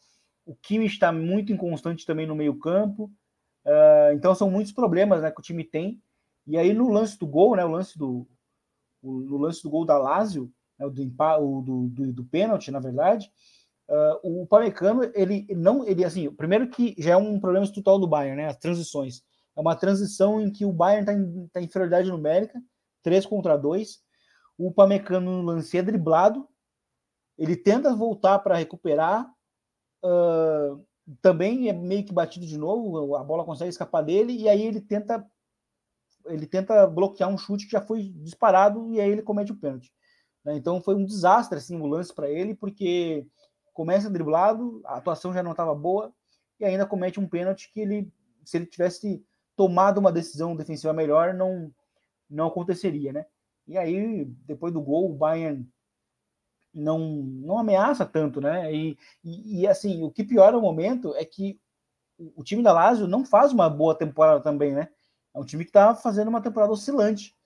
[0.44, 3.04] O Kimi está muito inconstante também no meio-campo.
[3.64, 6.02] Uh, então, são muitos problemas né, que o time tem.
[6.46, 8.26] E aí, no lance do gol, né, o lance do,
[9.02, 13.30] o, no lance do gol da Lazio, né, do, do, do, do pênalti, na verdade,
[13.90, 18.06] Uh, o Pamecano, ele não, ele assim, primeiro que já é um problema estrutural do
[18.06, 18.46] Bayern, né?
[18.46, 19.24] As transições.
[19.56, 22.62] É uma transição em que o Bayern está em, tá em inferioridade numérica,
[23.02, 23.98] 3 contra 2.
[24.56, 26.48] O Pamecano no lance é driblado,
[27.36, 29.28] ele tenta voltar para recuperar,
[30.04, 30.86] uh,
[31.20, 34.80] também é meio que batido de novo, a bola consegue escapar dele, e aí ele
[34.80, 35.26] tenta
[36.26, 39.90] ele tenta bloquear um chute que já foi disparado e aí ele comete o pênalti.
[40.44, 40.57] Né?
[40.57, 43.26] Então foi um desastre assim, o lance para ele, porque
[43.72, 46.12] começa driblado, a atuação já não estava boa,
[46.59, 48.12] e ainda comete um pênalti que ele,
[48.44, 49.24] se ele tivesse
[49.57, 51.72] tomado uma decisão defensiva melhor, não,
[52.29, 53.26] não aconteceria, né?
[53.66, 55.66] E aí, depois do gol, o Bayern
[56.72, 58.72] não, não ameaça tanto, né?
[58.72, 61.61] E, e, e, assim, o que piora o momento é que
[62.37, 64.88] o time da Lazio não faz uma boa temporada também, né?
[65.35, 67.37] É um time que está fazendo uma temporada oscilante,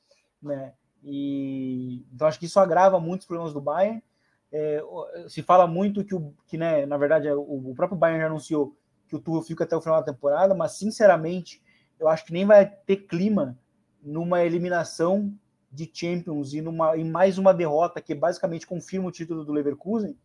[0.43, 0.75] né?
[1.05, 4.03] E então acho que isso agrava muitos problemas do Bayern.
[4.51, 4.83] É,
[5.29, 8.77] se fala muito que, o, que né, na verdade, o, o próprio Bayern já anunciou
[9.09, 11.63] que o Tuchel fica até o final da temporada, mas sinceramente,
[11.99, 13.59] eu acho que nem vai ter clima
[14.03, 15.33] numa eliminação
[15.71, 20.17] de Champions e numa em mais uma derrota que basicamente confirma o título do Leverkusen.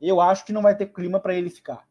[0.00, 1.88] Eu acho que não vai ter clima para ele ficar.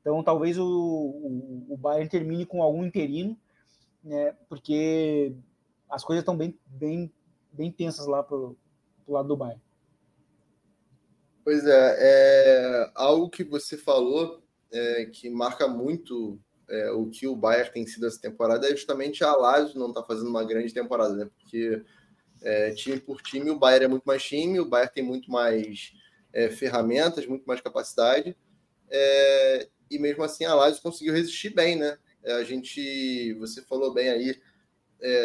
[0.00, 3.36] Então, talvez o, o, o, Bayern termine com algum interino,
[4.02, 5.34] né, porque
[5.90, 7.12] as coisas estão bem, bem,
[7.52, 8.56] bem tensas lá pro,
[9.04, 9.60] pro lado do Bayern.
[11.44, 17.34] Pois é, é algo que você falou é, que marca muito é, o que o
[17.34, 21.14] Bayern tem sido essa temporada é justamente a Lazio não está fazendo uma grande temporada,
[21.14, 21.30] né?
[21.38, 21.82] Porque
[22.42, 25.92] é, time por time o Bayern é muito mais time, o Bayern tem muito mais
[26.32, 28.36] é, ferramentas, muito mais capacidade
[28.90, 31.98] é, e mesmo assim a Lazio conseguiu resistir bem, né?
[32.22, 34.40] É, a gente, você falou bem aí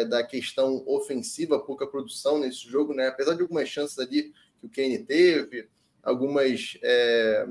[0.08, 3.08] da questão ofensiva, pouca produção nesse jogo, né?
[3.08, 5.68] Apesar de algumas chances ali que o Kane teve,
[6.02, 7.46] algumas é,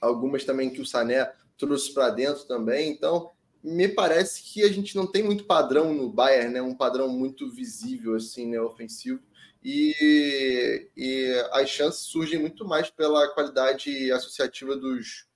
[0.00, 2.90] algumas também que o Sané trouxe para dentro também.
[2.90, 3.30] Então,
[3.62, 6.62] me parece que a gente não tem muito padrão no Bayern, né?
[6.62, 9.20] Um padrão muito visível assim, né, ofensivo.
[9.62, 15.26] E, e as chances surgem muito mais pela qualidade associativa dos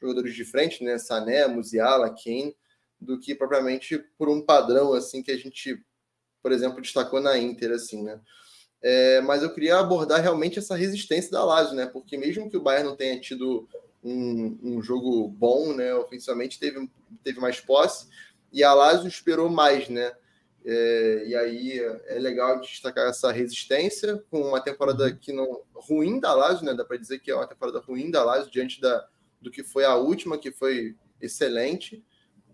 [0.00, 0.98] jogadores de frente, né?
[0.98, 2.56] Sané, Musiala, Kane,
[3.00, 5.82] do que propriamente por um padrão assim que a gente,
[6.42, 8.20] por exemplo, destacou na Inter, assim, né?
[8.80, 11.86] É, mas eu queria abordar realmente essa resistência da Lazio, né?
[11.86, 13.68] Porque mesmo que o Bayern não tenha tido
[14.02, 15.94] um, um jogo bom, né?
[15.94, 16.88] Ofensivamente teve,
[17.24, 18.06] teve mais posse
[18.52, 20.12] e a Lazio esperou mais, né?
[20.64, 25.16] É, e aí é legal destacar essa resistência com uma temporada uhum.
[25.16, 26.74] que não ruim da Lazio, né?
[26.74, 29.08] Dá para dizer que é uma temporada ruim da Lazio diante da,
[29.40, 32.04] do que foi a última, que foi excelente,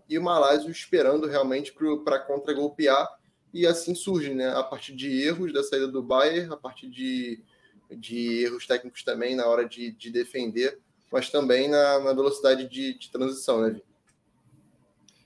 [0.09, 3.07] e uma Lazio esperando realmente para contra-golpear,
[3.53, 4.49] e assim surge, né?
[4.49, 7.41] A partir de erros da saída do Bayern, a partir de,
[7.89, 10.79] de erros técnicos também na hora de, de defender,
[11.11, 13.95] mas também na, na velocidade de, de transição, né, Vitor?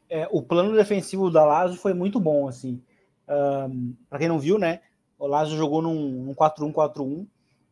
[0.10, 2.82] é, o plano defensivo da Lazio foi muito bom, assim.
[3.28, 4.82] Um, para quem não viu, né?
[5.20, 7.28] O Lazio jogou num, num 4-1-4-1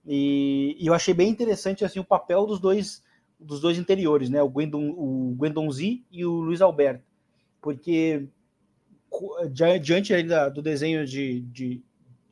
[0.05, 3.03] e, e, eu achei bem interessante assim o papel dos dois
[3.39, 4.41] dos dois interiores, né?
[4.41, 7.03] O Gwendon, o Gwendonzi e o Luiz Alberto,
[7.61, 8.27] porque
[9.51, 10.13] diante
[10.53, 11.81] do desenho de, de,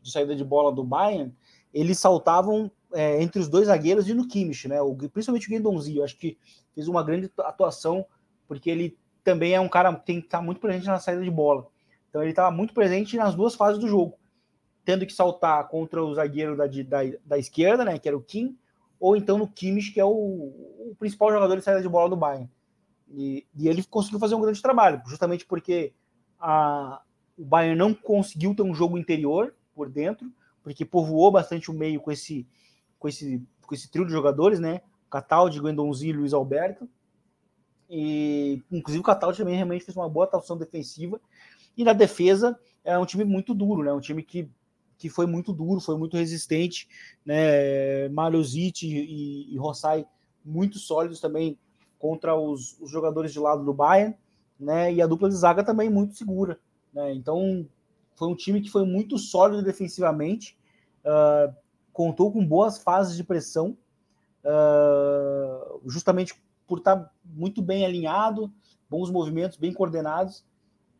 [0.01, 1.33] de, saída de bola do Bayern,
[1.73, 4.81] eles saltavam é, entre os dois zagueiros e no Kimmich, né?
[4.81, 6.37] O, principalmente o Gwendonzi, eu acho que
[6.73, 8.05] fez uma grande atuação
[8.47, 11.31] porque ele também é um cara que tem que estar muito presente na saída de
[11.31, 11.67] bola.
[12.09, 14.17] Então ele estava muito presente nas duas fases do jogo,
[14.85, 18.57] tendo que saltar contra o zagueiro da, da, da esquerda, né, que era o Kim,
[19.05, 22.15] ou então no Kimmich, que é o, o principal jogador de saída de bola do
[22.15, 22.49] Bayern.
[23.07, 25.93] E, e, ele conseguiu fazer um grande trabalho, justamente porque
[26.39, 27.03] a,
[27.37, 32.01] o Bayern não conseguiu ter um jogo interior por dentro, porque povoou bastante o meio
[32.01, 32.47] com esse,
[32.97, 34.81] com esse, com esse trio de jogadores, né?
[35.07, 36.89] Cataldi, Guendonzi e Luiz Alberto.
[37.87, 41.21] E, inclusive, o Cataldi também realmente fez uma boa atuação defensiva.
[41.77, 43.93] E na defesa, é um time muito duro, né?
[43.93, 44.49] Um time que,
[44.97, 46.87] que foi muito duro, foi muito resistente,
[47.25, 48.07] né?
[48.09, 50.05] Maliozic e, e Rossai
[50.43, 51.57] muito sólidos também
[51.97, 54.15] contra os, os, jogadores de lado do Bayern,
[54.59, 54.93] né?
[54.93, 56.59] E a dupla de zaga também muito segura,
[56.93, 57.13] né?
[57.13, 57.67] Então,
[58.15, 60.57] foi um time que foi muito sólido defensivamente,
[61.03, 61.53] uh,
[61.91, 63.77] contou com boas fases de pressão,
[64.43, 66.35] uh, justamente
[66.67, 68.51] por estar muito bem alinhado,
[68.89, 70.45] bons movimentos, bem coordenados,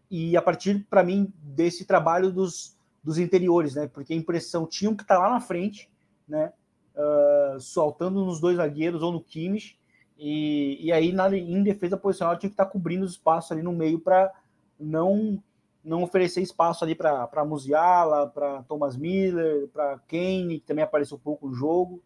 [0.10, 2.75] e a partir, para mim, desse trabalho dos,
[3.06, 3.88] dos interiores, né?
[3.88, 5.90] Porque a impressão tinham que estar tá lá na frente,
[6.28, 6.52] né?
[6.96, 9.78] Uh, soltando nos dois zagueiros ou no Kimmich,
[10.18, 13.62] e, e aí na, em defesa posicional tinha que estar tá cobrindo os espaços ali
[13.62, 14.34] no meio para
[14.80, 15.42] não
[15.84, 21.20] não oferecer espaço ali para Musiala, para Thomas Miller, para Kane, que também apareceu um
[21.20, 22.02] pouco no jogo.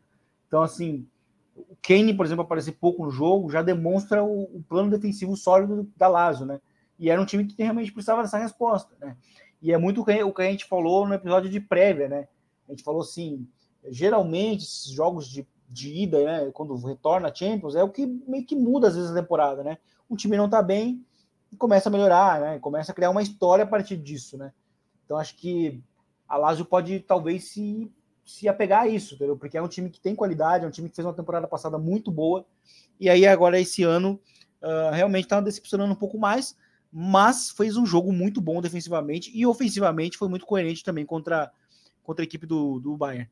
[0.47, 1.07] Então, assim,
[1.55, 5.89] o Kane, por exemplo, aparecer pouco no jogo, já demonstra o, o, plano defensivo sólido
[5.95, 6.59] da Lazio, né?
[6.99, 9.15] E era um time que realmente precisava dessa resposta, né?
[9.61, 12.27] E é muito o que a gente falou no episódio de prévia, né?
[12.67, 13.47] A gente falou assim,
[13.89, 18.45] geralmente esses jogos de, de ida, né, quando retorna a Champions, é o que meio
[18.45, 19.77] que muda às vezes a temporada, né?
[20.07, 21.03] O time não tá bem
[21.51, 22.59] e começa a melhorar, né?
[22.59, 24.53] Começa a criar uma história a partir disso, né?
[25.03, 25.81] Então acho que
[26.27, 27.91] a Lazio pode talvez se
[28.29, 29.35] se apegar a isso, entendeu?
[29.35, 31.79] Porque é um time que tem qualidade, é um time que fez uma temporada passada
[31.79, 32.45] muito boa,
[32.99, 34.19] e aí agora esse ano
[34.61, 36.55] uh, realmente está decepcionando um pouco mais,
[36.91, 41.51] mas fez um jogo muito bom defensivamente e ofensivamente foi muito coerente também contra,
[42.03, 43.29] contra a equipe do, do Bayern.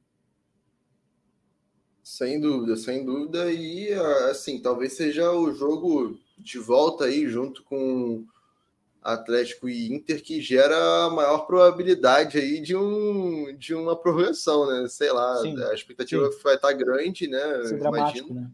[2.03, 3.91] Sem dúvida, sem dúvida, e
[4.29, 8.25] assim, talvez seja o jogo de volta aí junto com
[9.01, 14.87] Atlético e Inter que gera a maior probabilidade aí de, um, de uma prorrogação, né?
[14.87, 16.39] Sei lá, sim, a expectativa sim.
[16.43, 17.63] vai estar grande, né?
[17.65, 18.49] Sim, dramático, né?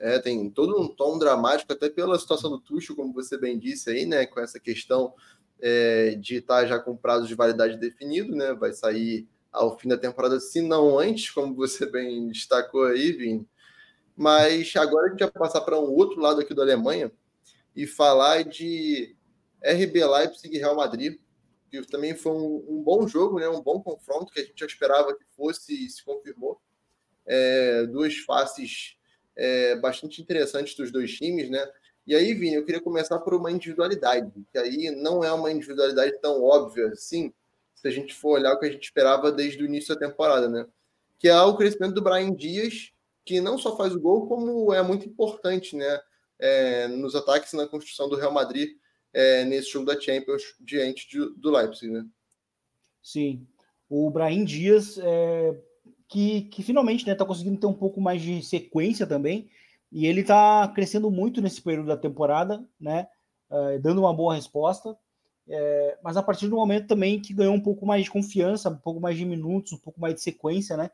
[0.00, 3.90] É, tem todo um tom dramático, até pela situação do Tucho, como você bem disse
[3.90, 4.26] aí, né?
[4.26, 5.12] Com essa questão
[5.60, 8.54] é, de estar já com prazo de validade definido, né?
[8.54, 13.48] Vai sair ao fim da temporada, se não antes, como você bem destacou aí, Vini.
[14.16, 17.12] Mas agora a gente vai passar para um outro lado aqui da Alemanha
[17.74, 19.16] e falar de
[19.62, 21.18] RB Leipzig e Real Madrid,
[21.70, 23.48] que também foi um, um, bom jogo, né?
[23.48, 26.60] um bom confronto que a gente já esperava que fosse e se confirmou.
[27.26, 28.97] É, duas faces
[29.38, 31.64] é, bastante interessantes dos dois times, né?
[32.06, 36.18] E aí, Vini, eu queria começar por uma individualidade, que aí não é uma individualidade
[36.20, 37.32] tão óbvia assim,
[37.74, 40.48] se a gente for olhar o que a gente esperava desde o início da temporada,
[40.48, 40.66] né?
[41.18, 42.92] Que é o crescimento do Brian Dias,
[43.24, 46.00] que não só faz o gol, como é muito importante, né?
[46.40, 48.70] É, nos ataques e na construção do Real Madrid
[49.12, 52.04] é, nesse jogo da Champions diante de, do Leipzig, né?
[53.02, 53.46] Sim.
[53.88, 55.60] O Brahim Dias, é,
[56.08, 59.48] que, que finalmente está né, tá conseguindo ter um pouco mais de sequência também,
[59.92, 63.06] e ele está crescendo muito nesse período da temporada, né?
[63.50, 64.96] É, dando uma boa resposta.
[65.50, 68.76] É, mas a partir do momento também que ganhou um pouco mais de confiança, um
[68.76, 70.90] pouco mais de minutos, um pouco mais de sequência, né?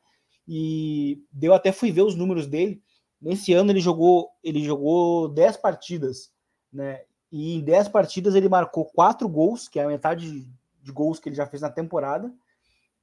[0.47, 2.81] E deu até fui ver os números dele.
[3.21, 6.31] Nesse ano ele jogou, ele jogou 10 partidas,
[6.73, 7.03] né?
[7.33, 10.47] E em 10 partidas ele marcou 4 gols, que é a metade
[10.83, 12.33] de gols que ele já fez na temporada.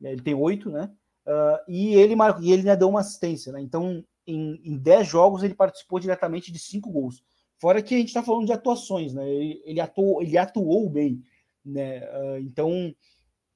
[0.02, 0.90] Ele tem 8, né?
[1.32, 3.62] Uh, e ele marcou, e ele ainda deu uma assistência, né?
[3.62, 7.24] Então em, em 10 jogos ele participou diretamente de 5 gols.
[7.58, 9.30] Fora que a gente está falando de atuações, né?
[9.30, 11.24] Ele, ele, atuou, ele atuou bem,
[11.64, 12.00] né?
[12.00, 12.94] Uh, então,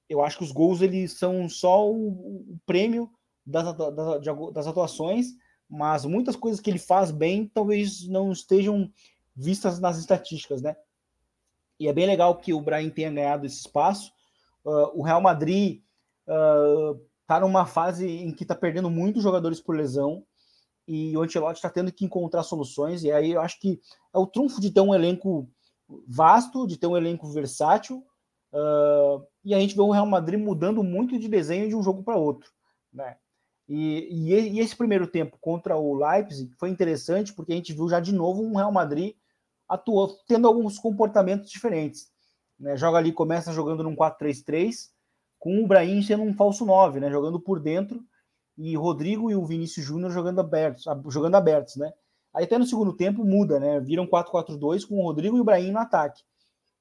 [0.08, 3.10] eu acho que os gols eles são só o, o prêmio
[3.46, 4.22] das, das,
[4.54, 5.34] das atuações,
[5.68, 8.92] mas muitas coisas que ele faz bem talvez não estejam
[9.36, 10.76] vistas nas estatísticas, né?
[11.80, 14.14] E é bem legal que o Brahim tenha ganhado esse espaço.
[14.64, 15.82] Uh, o Real Madrid
[16.22, 17.00] está
[17.30, 20.24] uh, numa fase em que está perdendo muitos jogadores por lesão
[20.88, 23.04] e o Ancelotti está tendo que encontrar soluções.
[23.04, 23.80] E aí eu acho que
[24.14, 25.50] é o trunfo de ter um elenco
[26.08, 28.04] vasto, de ter um elenco versátil.
[28.54, 32.04] Uh, e a gente vê o Real Madrid mudando muito de desenho de um jogo
[32.04, 32.50] para outro,
[32.94, 33.18] né?
[33.68, 37.90] E, e, e, esse primeiro tempo contra o Leipzig foi interessante porque a gente viu
[37.90, 39.16] já de novo um Real Madrid
[39.68, 42.12] atuou, tendo alguns comportamentos diferentes.
[42.60, 42.78] Né?
[42.78, 44.90] Joga ali, começa jogando num 4-3-3,
[45.46, 47.08] com o Brahim sendo um falso 9, né?
[47.12, 48.04] jogando por dentro,
[48.58, 51.94] e Rodrigo e o Vinícius Júnior jogando abertos, jogando abertos, né?
[52.34, 53.80] Aí até no segundo tempo muda, né?
[53.80, 56.24] Viram 4-4-2 com o Rodrigo e o Brahim no ataque,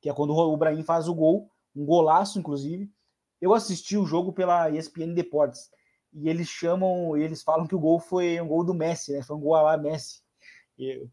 [0.00, 2.90] que é quando o Brahim faz o gol, um golaço, inclusive.
[3.38, 5.68] Eu assisti o jogo pela ESPN Deportes
[6.14, 9.22] e eles chamam, eles falam que o gol foi um gol do Messi, né?
[9.22, 10.22] Foi um gol lá Messi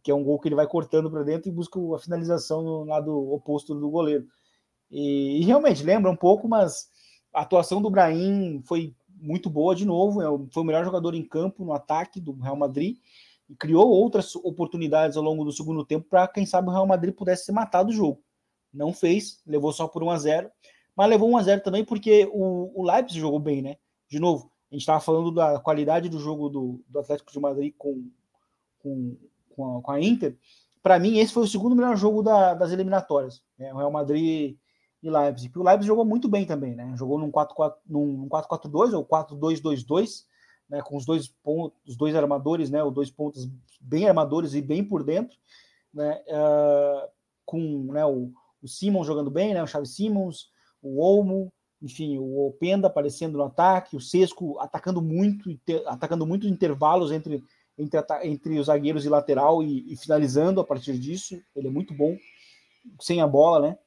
[0.02, 2.84] que é um gol que ele vai cortando para dentro e busca a finalização no
[2.86, 4.26] lado oposto do goleiro.
[4.90, 6.90] E, e, realmente lembra um pouco, mas
[7.34, 10.22] a atuação do Brahim foi muito boa de novo.
[10.22, 12.98] É foi o melhor jogador em campo no ataque do Real Madrid
[13.50, 17.14] e criou outras oportunidades ao longo do segundo tempo para quem sabe o Real Madrid
[17.14, 18.22] pudesse ser matado o jogo.
[18.74, 20.52] Não fez, levou só por 1 a 0
[20.96, 23.78] mas levou 1 a 0 também porque o, o Leipzig jogou bem, né?
[24.10, 27.74] De novo, a gente estava falando da qualidade do jogo do, do Atlético de Madrid
[27.78, 28.10] com,
[28.80, 29.18] com
[29.56, 30.36] com a, com a Inter,
[30.82, 33.44] para mim esse foi o segundo melhor jogo da, das eliminatórias.
[33.58, 33.74] Né?
[33.74, 34.58] O Real Madrid
[35.02, 35.58] e Leipzig.
[35.58, 36.94] O Leipzig jogou muito bem também, né?
[36.96, 40.26] Jogou num 4-4-2 num 4-4-2 ou 4-2-2-2,
[40.70, 40.82] né?
[40.82, 42.84] Com os dois pontos, os dois armadores, né?
[42.84, 43.50] Os dois pontos
[43.80, 45.38] bem armadores e bem por dentro,
[45.94, 46.22] né?
[46.28, 47.10] Uh,
[47.46, 48.32] com né, o,
[48.62, 49.64] o Simon jogando bem, né?
[49.64, 50.50] O Xavi Simons,
[50.82, 55.50] o Olmo, enfim, o Openda aparecendo no ataque, o Sesco atacando muito,
[55.88, 57.44] atacando muito intervalos entre
[57.78, 61.42] entre, entre os zagueiros e lateral e, e, finalizando a partir disso.
[61.56, 62.16] Ele é muito bom,
[63.00, 63.78] sem a bola, né?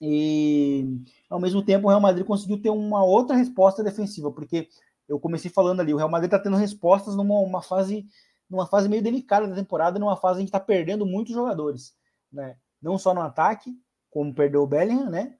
[0.00, 0.86] E
[1.28, 4.68] ao mesmo tempo o Real Madrid conseguiu ter uma outra resposta defensiva, porque
[5.08, 8.06] eu comecei falando ali, o Real Madrid está tendo respostas numa fase
[8.48, 11.94] numa fase meio delicada da temporada, numa fase em que está perdendo muitos jogadores,
[12.32, 12.56] né?
[12.82, 13.72] Não só no ataque,
[14.10, 15.36] como perdeu o Bellingham, né?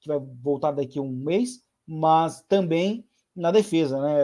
[0.00, 3.06] Que vai voltar daqui a um mês, mas também
[3.36, 4.18] na defesa, né?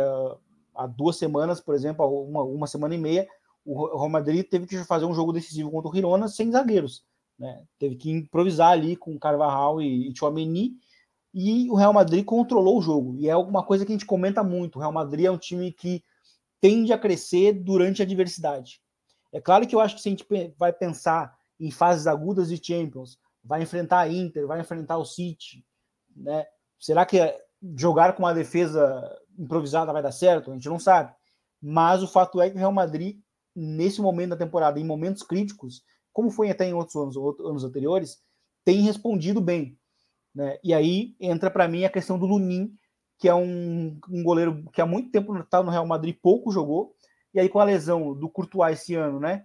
[0.74, 3.28] há duas semanas, por exemplo, uma, uma semana e meia,
[3.64, 7.04] o Real Madrid teve que fazer um jogo decisivo contra o Girona sem zagueiros.
[7.38, 7.64] Né?
[7.78, 10.72] Teve que improvisar ali com Carvajal e, e Chouameni,
[11.32, 13.16] e o Real Madrid controlou o jogo.
[13.18, 14.76] E é alguma coisa que a gente comenta muito.
[14.76, 16.04] O Real Madrid é um time que
[16.60, 18.80] tende a crescer durante a adversidade.
[19.32, 20.24] É claro que eu acho que se a gente
[20.56, 25.64] vai pensar em fases agudas de Champions, vai enfrentar a Inter, vai enfrentar o City,
[26.16, 26.46] né?
[26.78, 27.18] Será que
[27.76, 29.02] jogar com uma defesa
[29.38, 30.50] improvisada vai dar certo?
[30.50, 31.12] A gente não sabe.
[31.60, 33.18] Mas o fato é que o Real Madrid,
[33.54, 35.82] nesse momento da temporada, em momentos críticos,
[36.14, 38.22] como foi até em outros anos, outros anos anteriores,
[38.64, 39.76] tem respondido bem.
[40.32, 40.58] Né?
[40.62, 42.72] E aí entra para mim a questão do Lunin,
[43.18, 46.94] que é um, um goleiro que há muito tempo está no Real Madrid, pouco jogou,
[47.34, 49.44] e aí com a lesão do Courtois esse ano, né?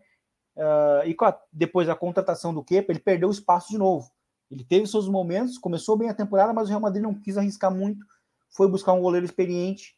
[0.56, 4.10] Uh, e a, depois a contratação do Kepa, ele perdeu espaço de novo.
[4.52, 7.74] Ele teve seus momentos, começou bem a temporada, mas o Real Madrid não quis arriscar
[7.74, 8.06] muito,
[8.52, 9.96] foi buscar um goleiro experiente.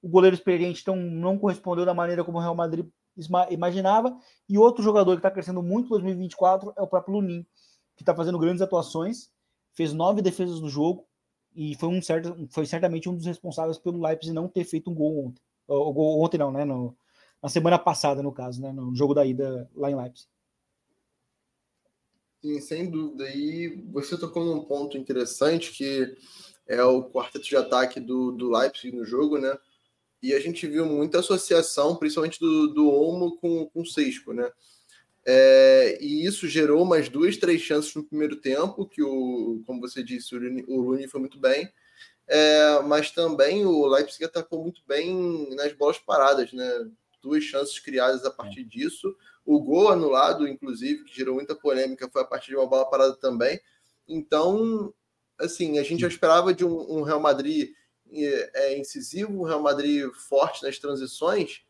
[0.00, 2.86] O goleiro experiente então não correspondeu da maneira como o Real Madrid
[3.50, 4.16] imaginava.
[4.48, 7.46] E outro jogador que está crescendo muito em 2024 é o próprio Lunin,
[7.96, 9.30] que está fazendo grandes atuações,
[9.72, 11.06] fez nove defesas no jogo
[11.54, 14.94] e foi um certo, foi certamente um dos responsáveis pelo Leipzig não ter feito um
[14.94, 15.42] gol ontem.
[15.66, 16.64] O gol ontem não, né?
[16.64, 16.96] No,
[17.42, 18.72] na semana passada, no caso, né?
[18.72, 20.28] No jogo da ida lá em Leipzig.
[22.40, 23.28] Sim, sem dúvida.
[23.28, 26.16] E você tocou num ponto interessante que
[26.66, 29.58] é o quarteto de ataque do, do Leipzig no jogo, né?
[30.22, 34.50] E a gente viu muita associação, principalmente do, do Olmo com, com o Sesco, né?
[35.30, 40.02] É, e isso gerou umas duas, três chances no primeiro tempo, que o, como você
[40.02, 41.70] disse, o Rooney foi muito bem.
[42.26, 46.88] É, mas também o Leipzig atacou muito bem nas bolas paradas, né?
[47.22, 49.14] Duas chances criadas a partir disso.
[49.44, 53.14] O gol anulado, inclusive, que gerou muita polêmica, foi a partir de uma bola parada
[53.16, 53.60] também.
[54.06, 54.92] Então,
[55.38, 57.70] assim, a gente já esperava de um, um Real Madrid
[58.12, 61.62] é, incisivo, um Real Madrid forte nas transições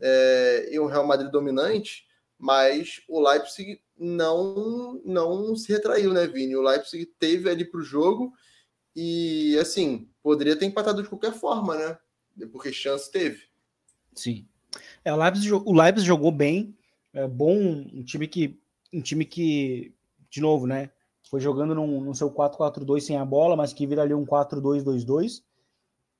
[0.00, 2.06] é, e um Real Madrid dominante,
[2.38, 6.54] mas o Leipzig não não se retraiu, né, Vini?
[6.56, 8.32] O Leipzig teve ali para o jogo
[8.94, 11.98] e, assim, poderia ter empatado de qualquer forma, né?
[12.52, 13.42] Porque chance teve.
[14.14, 14.46] Sim.
[15.04, 16.76] É, o, Leipzig, o Leipzig jogou bem,
[17.12, 18.60] é bom, um time que,
[18.92, 19.94] um time que,
[20.30, 20.90] de novo, né?
[21.30, 25.42] Foi jogando no seu 4-4-2 sem a bola, mas que vira ali um 4-2-2-2.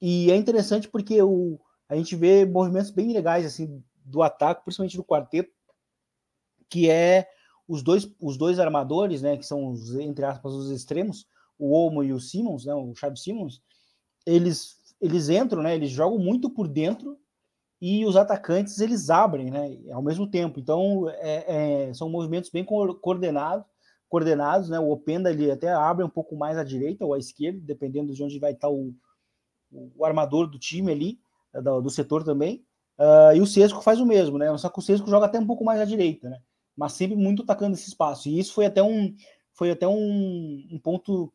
[0.00, 4.96] E é interessante porque o, a gente vê movimentos bem legais assim do ataque, principalmente
[4.96, 5.50] do quarteto,
[6.68, 7.28] que é
[7.66, 11.26] os dois, os dois armadores, né, que são os, entre aspas os extremos,
[11.58, 13.62] o Olmo e o Simmons, né, o Chave Simmons,
[14.24, 17.16] eles eles entram, né, eles jogam muito por dentro
[17.80, 20.58] e os atacantes eles abrem, né, ao mesmo tempo.
[20.58, 23.66] Então é, é, são movimentos bem coordenados,
[24.08, 24.80] coordenados, né.
[24.80, 28.24] O Openda ele até abre um pouco mais à direita ou à esquerda, dependendo de
[28.24, 28.92] onde vai estar o,
[29.70, 31.18] o armador do time ali,
[31.62, 32.64] do, do setor também.
[32.98, 34.56] Uh, e o Sesco faz o mesmo, né?
[34.58, 36.40] Só que o Sesco joga até um pouco mais à direita, né?
[36.76, 38.28] Mas sempre muito atacando esse espaço.
[38.28, 39.14] E isso foi até um,
[39.52, 41.32] foi até um, um ponto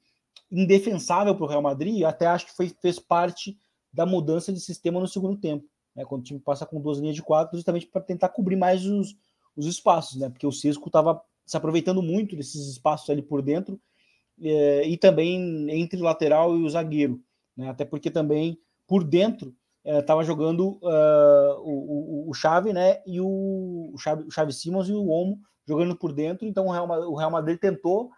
[0.52, 2.04] indefensável para o Real Madrid.
[2.04, 3.58] Até acho que foi, fez parte
[3.92, 5.66] da mudança de sistema no segundo tempo,
[5.96, 6.04] né?
[6.04, 9.16] Quando o time passa com duas linhas de quatro, justamente para tentar cobrir mais os,
[9.56, 10.30] os espaços, né?
[10.30, 13.80] Porque o Sesco estava se aproveitando muito desses espaços ali por dentro
[14.42, 17.22] eh, e também entre o lateral e o zagueiro,
[17.56, 17.70] né?
[17.70, 23.01] Até porque também por dentro estava é, jogando uh, o, o, o Xavi, né?
[23.06, 26.47] E o, o, Xavi, o Xavi Simons e o Omo jogando por dentro.
[26.47, 28.12] Então o Real, o Real Madrid tentou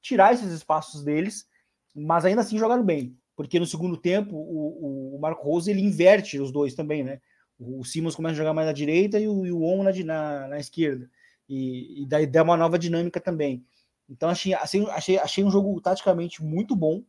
[0.00, 1.46] tirar esses espaços deles,
[1.94, 3.16] mas ainda assim jogaram bem.
[3.36, 7.20] Porque no segundo tempo o, o Marco Rose ele inverte os dois também, né?
[7.58, 10.48] O Simons começa a jogar mais à direita e o, e o Omo na, na,
[10.48, 11.10] na esquerda.
[11.48, 13.64] E, e, daí dá uma nova dinâmica também.
[14.08, 17.02] Então achei, achei, achei um jogo taticamente muito bom.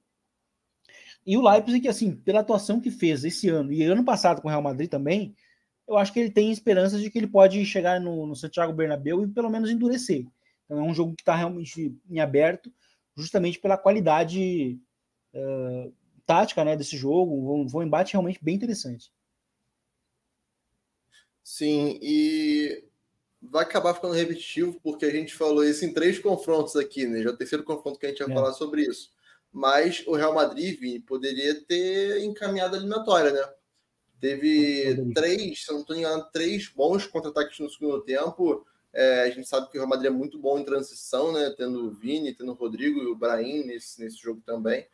[1.26, 4.52] E o Leipzig, assim, pela atuação que fez esse ano e ano passado com o
[4.52, 5.36] Real Madrid também,
[5.88, 9.22] eu acho que ele tem esperanças de que ele pode chegar no, no Santiago Bernabéu
[9.24, 10.26] e pelo menos endurecer.
[10.66, 12.72] Então é um jogo que está realmente em aberto,
[13.16, 14.80] justamente pela qualidade
[15.34, 15.94] uh,
[16.26, 17.70] tática né, desse jogo.
[17.70, 19.12] Foi um embate realmente bem interessante.
[21.44, 22.86] Sim, e
[23.42, 27.22] vai acabar ficando repetitivo, porque a gente falou isso em três confrontos aqui, né?
[27.22, 28.34] Já é o terceiro confronto que a gente vai é.
[28.34, 29.12] falar sobre isso
[29.52, 33.44] mas o Real Madrid Vini, poderia ter encaminhado a eliminatória, né?
[34.20, 38.66] Teve três, se não estou enganado, três bons contra-ataques no segundo tempo.
[38.94, 41.54] É, a gente sabe que o Real Madrid é muito bom em transição, né?
[41.58, 44.88] Tendo o Vini, tendo o Rodrigo e o Brahim nesse, nesse jogo também.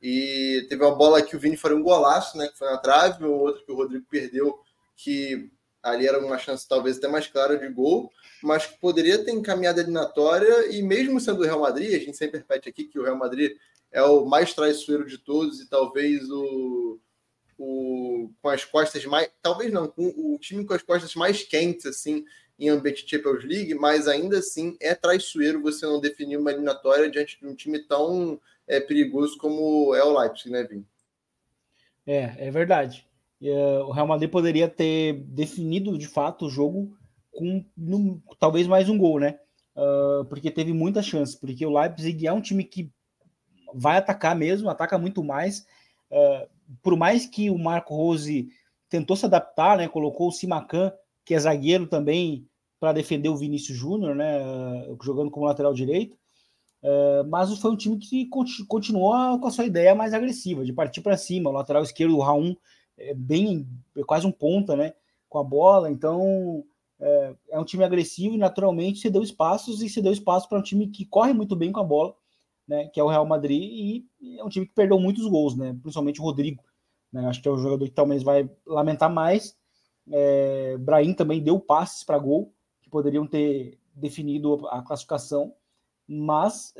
[0.00, 2.48] E teve uma bola que o Vini faria um golaço, né?
[2.48, 4.58] Que foi na trave, ou outra que o Rodrigo perdeu,
[4.94, 5.50] que
[5.90, 8.10] ali era uma chance talvez até mais clara de gol,
[8.42, 10.74] mas que poderia ter encaminhado a eliminatória.
[10.74, 13.56] E mesmo sendo o Real Madrid, a gente sempre repete aqui que o Real Madrid
[13.92, 16.98] é o mais traiçoeiro de todos e talvez o,
[17.58, 19.30] o com as costas mais.
[19.40, 22.24] Talvez não, com o time com as costas mais quentes, assim,
[22.58, 27.38] em ambiente Champions League, mas ainda assim é traiçoeiro você não definir uma eliminatória diante
[27.38, 30.86] de um time tão é, perigoso como é o Leipzig, né, Vini?
[32.06, 33.05] É, é verdade.
[33.40, 36.96] Uh, o Real Madrid poderia ter definido de fato o jogo
[37.32, 39.38] com no, talvez mais um gol, né?
[39.76, 42.90] Uh, porque teve muitas chances, porque o Leipzig é um time que
[43.74, 45.66] vai atacar mesmo, ataca muito mais.
[46.10, 46.48] Uh,
[46.82, 48.48] por mais que o Marco Rose
[48.88, 50.90] tentou se adaptar, né, colocou o Simacan,
[51.26, 52.48] que é zagueiro também,
[52.80, 56.16] para defender o Vinícius Júnior, né, uh, jogando como lateral direito.
[57.28, 58.28] Mas foi um time que
[58.68, 61.50] continuou com a sua ideia mais agressiva, de partir para cima.
[61.50, 62.56] O lateral esquerdo, o Raul,
[62.98, 63.66] é bem,
[63.96, 64.94] é quase um ponta, né,
[65.28, 65.90] com a bola.
[65.90, 66.64] Então
[67.00, 70.88] é, é um time agressivo e naturalmente cedeu espaços e cedeu espaço para um time
[70.88, 72.14] que corre muito bem com a bola
[72.66, 73.62] né, que é o Real Madrid,
[74.20, 76.62] e é um time que perdeu muitos gols, né, principalmente o Rodrigo.
[77.12, 79.56] Né, acho que é o jogador que talvez vai lamentar mais.
[80.10, 85.54] É, Brahim também deu passes para gol, que poderiam ter definido a classificação,
[86.06, 86.74] mas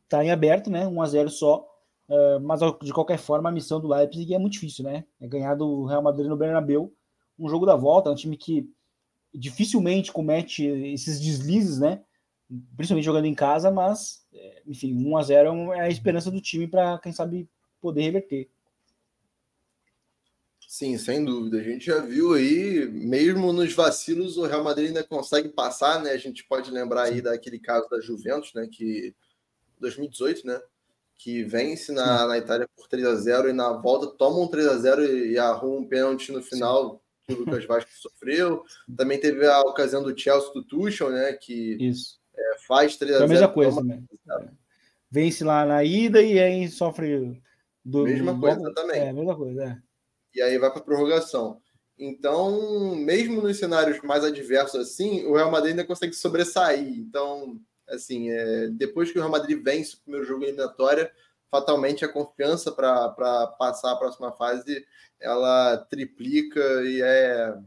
[0.00, 1.67] está é, em aberto, né, 1 a 0 só.
[2.08, 5.04] É, mas de qualquer forma, a missão do Leipzig é muito difícil, né?
[5.20, 6.92] É ganhar do Real Madrid no Bernabéu,
[7.38, 8.68] um jogo da volta, é um time que
[9.34, 12.02] dificilmente comete esses deslizes, né?
[12.76, 14.26] Principalmente jogando em casa, mas
[14.66, 17.48] enfim, 1 a 0 é a esperança do time para, quem sabe,
[17.80, 18.48] poder reverter.
[20.66, 21.58] Sim, sem dúvida.
[21.58, 26.10] A gente já viu aí, mesmo nos vacilos, o Real Madrid ainda consegue passar, né?
[26.10, 28.68] A gente pode lembrar aí daquele caso da Juventus, né?
[28.70, 29.14] Que
[29.80, 30.60] 2018, né?
[31.18, 34.68] Que vence na, na Itália por 3 a 0 e na volta toma um 3
[34.68, 38.64] a 0 e, e arruma um pênalti no final que o Lucas Vasco sofreu.
[38.96, 41.32] Também teve a ocasião do Chelsea do Tuchel, né?
[41.32, 44.08] Que Isso é, faz 3 a 0 É a mesma coisa também.
[45.10, 47.42] Vence lá na ida e aí sofre.
[47.84, 49.00] Do, mesma coisa do, também.
[49.00, 49.78] É, mesma coisa, é.
[50.34, 51.60] E aí vai para prorrogação.
[51.98, 56.86] Então, mesmo nos cenários mais adversos assim, o Real Madrid ainda consegue sobressair.
[56.98, 57.58] Então,
[57.88, 61.10] assim, é, depois que o Real Madrid vence o primeiro jogo eliminatória,
[61.50, 64.86] fatalmente a confiança para passar a próxima fase
[65.20, 67.58] ela triplica e é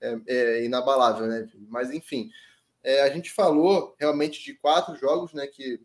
[0.00, 1.48] é, é inabalável, né?
[1.68, 2.30] Mas enfim,
[2.82, 5.46] é, a gente falou realmente de quatro jogos, né?
[5.46, 5.80] Que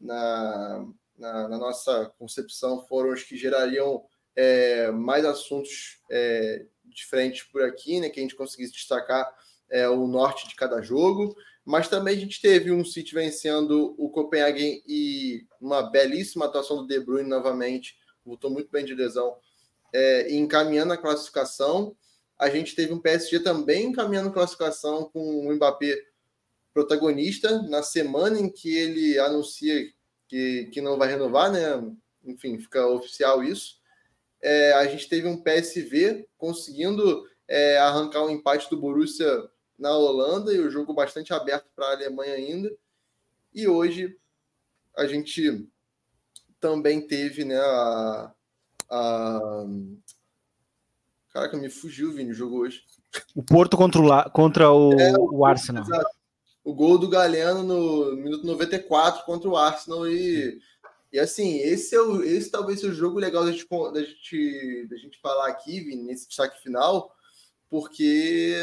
[0.00, 4.04] na, na, na nossa concepção foram os que gerariam
[4.34, 8.10] é, mais assuntos é, diferentes por aqui, né?
[8.10, 9.32] Que a gente conseguisse destacar
[9.70, 11.34] é, o norte de cada jogo.
[11.64, 16.86] Mas também a gente teve um City vencendo o Copenhagen e uma belíssima atuação do
[16.86, 19.36] De Bruyne novamente, voltou muito bem de lesão,
[19.92, 21.96] é, encaminhando a classificação.
[22.38, 25.96] A gente teve um PSG também encaminhando a classificação com o Mbappé
[26.74, 29.88] protagonista na semana em que ele anuncia
[30.26, 31.60] que, que não vai renovar, né?
[32.24, 33.76] Enfim, fica oficial isso.
[34.40, 39.28] É, a gente teve um PSV conseguindo é, arrancar um empate do Borussia
[39.82, 42.72] na Holanda e o jogo bastante aberto para a Alemanha ainda.
[43.52, 44.16] E hoje
[44.96, 45.68] a gente
[46.60, 48.32] também teve né, a,
[48.88, 49.66] a...
[51.30, 52.84] Caraca, me fugiu, Vini, o jogo hoje.
[53.34, 55.82] O Porto contra o, contra o, é, o, o Arsenal.
[55.82, 56.16] Exato.
[56.64, 60.60] O gol do Galeno no minuto 94 contra o Arsenal e,
[61.12, 64.86] e assim, esse é o, esse talvez seja o jogo legal da gente, da gente,
[64.88, 67.12] da gente falar aqui, Vini, nesse destaque final,
[67.68, 68.54] porque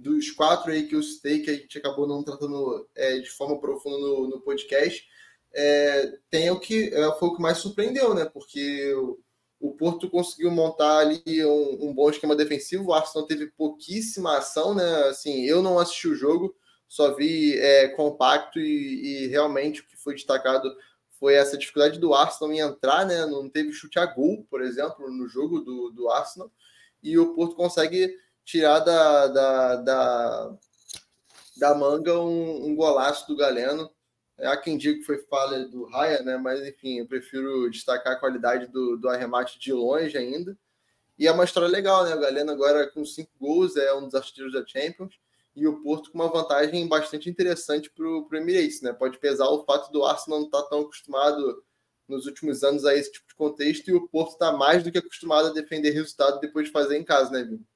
[0.00, 3.60] dos quatro aí que eu citei, que a gente acabou não tratando é, de forma
[3.60, 5.06] profunda no, no podcast,
[5.52, 8.24] é, tem o que é, foi o que mais surpreendeu, né?
[8.24, 9.18] Porque o,
[9.60, 14.74] o Porto conseguiu montar ali um, um, bom esquema defensivo, o Arsenal teve pouquíssima ação,
[14.74, 15.08] né?
[15.08, 16.54] Assim, eu não assisti o jogo,
[16.88, 20.74] só vi é, compacto e, e, realmente o que foi destacado
[21.18, 23.26] foi essa dificuldade do Arsenal em entrar, né?
[23.26, 26.50] Não teve chute a gol, por exemplo, no jogo do, do Arsenal,
[27.02, 28.16] e o Porto consegue
[28.50, 30.58] tirar da, da, da,
[31.56, 33.88] da manga um, um, golaço do Galeno.
[34.38, 36.36] Há quem diga que foi falha do Raya, né?
[36.36, 40.58] Mas enfim, eu prefiro destacar a qualidade do, do arremate de longe ainda.
[41.16, 42.14] E é uma história legal, né?
[42.14, 45.14] O Galeno agora com cinco gols é um dos artilheiros da Champions
[45.54, 48.92] e o Porto com uma vantagem bastante interessante para o Emirates, né?
[48.92, 51.62] Pode pesar o fato do Arsenal não estar tá tão acostumado
[52.08, 54.98] nos últimos anos a esse tipo de contexto e o Porto está mais do que
[54.98, 57.69] acostumado a defender resultado depois de fazer em casa, né, Vini?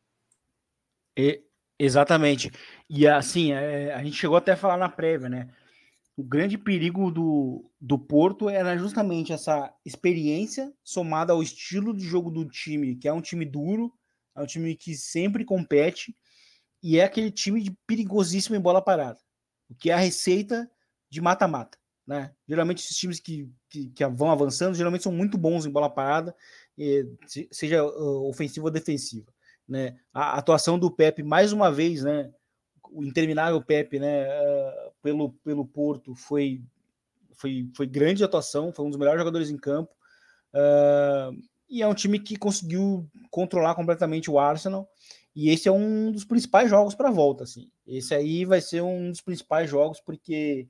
[1.17, 1.43] E,
[1.79, 2.51] exatamente.
[2.89, 5.49] E assim, é, a gente chegou até a falar na prévia, né?
[6.17, 12.31] O grande perigo do, do Porto era justamente essa experiência somada ao estilo de jogo
[12.31, 13.93] do time, que é um time duro,
[14.37, 16.17] é um time que sempre compete
[16.81, 19.19] e é aquele time de perigosíssimo em bola parada,
[19.69, 20.71] o que é a receita
[21.11, 21.77] de mata-mata.
[22.07, 22.33] Né?
[22.47, 26.37] Geralmente esses times que, que, que, vão avançando geralmente são muito bons em bola parada,
[27.51, 29.35] seja uh, ofensiva ou defensiva
[29.69, 29.97] né?
[30.12, 32.33] A atuação do Pepe mais uma vez, né?
[32.91, 34.27] O interminável Pepe, né?
[34.27, 36.62] Uh, pelo, pelo Porto foi,
[37.33, 39.95] foi, foi grande atuação, foi um dos melhores jogadores em campo.
[40.53, 44.89] Uh, e é um time que conseguiu controlar completamente o Arsenal.
[45.35, 47.69] E esse é um dos principais jogos para a volta, assim.
[47.87, 50.69] Esse aí vai ser um dos principais jogos porque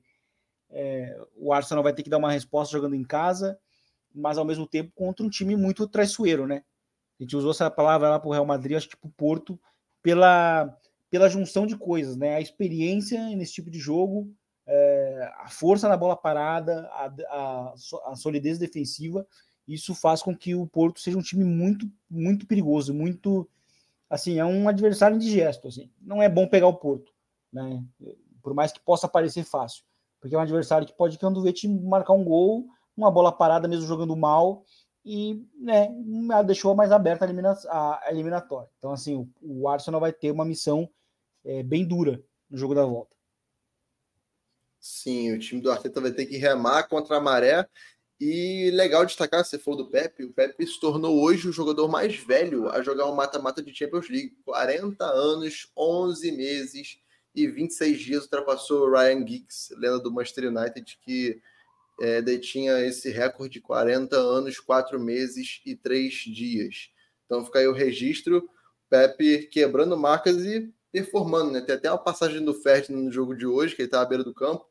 [0.71, 3.59] é, o Arsenal vai ter que dar uma resposta jogando em casa,
[4.13, 6.63] mas ao mesmo tempo contra um time muito traiçoeiro, né?
[7.19, 9.59] A gente usou essa palavra lá para o Real Madrid, acho que para o Porto,
[10.01, 10.77] pela,
[11.09, 12.35] pela junção de coisas, né?
[12.35, 14.33] A experiência nesse tipo de jogo,
[14.67, 17.73] é, a força na bola parada, a, a,
[18.07, 19.25] a, solidez defensiva,
[19.67, 23.49] isso faz com que o Porto seja um time muito, muito perigoso, muito,
[24.09, 25.89] assim, é um adversário indigesto, assim.
[26.01, 27.13] Não é bom pegar o Porto,
[27.51, 27.83] né?
[28.41, 29.83] Por mais que possa parecer fácil,
[30.19, 33.67] porque é um adversário que pode, quando vê, te marcar um gol, uma bola parada
[33.67, 34.63] mesmo jogando mal,
[35.05, 35.87] e né,
[36.45, 38.69] deixou mais aberta a, elimina a eliminatória.
[38.79, 40.89] Então, assim, o, o, Arsenal vai ter uma missão
[41.43, 43.15] é, bem dura no jogo da volta.
[44.79, 47.67] Sim, o time do Arteta vai ter que remar contra a maré.
[48.19, 52.15] E legal destacar, você falou do Pepe, o Pepe se tornou hoje o jogador mais
[52.15, 54.37] velho a jogar um mata-mata de Champions League.
[54.45, 56.97] 40 anos, 11 meses
[57.35, 61.41] e 26 dias ultrapassou o Ryan Giggs, lenda do Manchester United, que
[61.99, 66.89] é, detinha esse recorde de 40 anos, 4 meses e 3 dias.
[67.25, 68.47] Então fica aí o registro,
[68.89, 71.61] Pepe quebrando marcas e performando, né?
[71.61, 74.23] Tem até uma passagem do Ferdinand no jogo de hoje, que ele está à beira
[74.23, 74.65] do campo,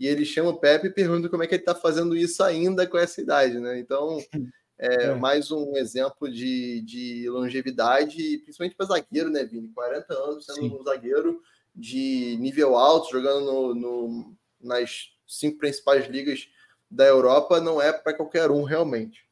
[0.00, 2.86] e ele chama o Pepe e pergunta como é que ele está fazendo isso ainda
[2.86, 3.78] com essa idade, né?
[3.78, 4.18] Então,
[4.78, 5.14] é, é.
[5.14, 9.68] mais um exemplo de, de longevidade, principalmente para zagueiro, né, Vini?
[9.68, 10.78] 40 anos sendo Sim.
[10.80, 11.40] um zagueiro
[11.74, 16.48] de nível alto, jogando no, no, nas cinco principais ligas
[16.90, 19.24] da Europa não é para qualquer um realmente.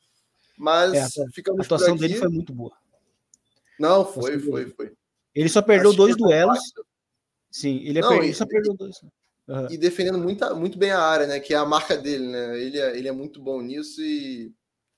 [0.57, 2.72] Mas é, ficamos a atuação dele foi muito boa.
[3.78, 4.92] Não, foi, foi, foi.
[5.34, 6.59] Ele só perdeu Acho dois duelos.
[7.50, 8.22] Sim, ele, é não, per...
[8.22, 8.96] ele só perdeu dois.
[9.48, 9.68] Uhum.
[9.70, 11.40] E defendendo muito, muito bem a área, né?
[11.40, 12.61] Que é a marca dele, né?
[12.61, 14.52] Ele é, ele é muito bom nisso e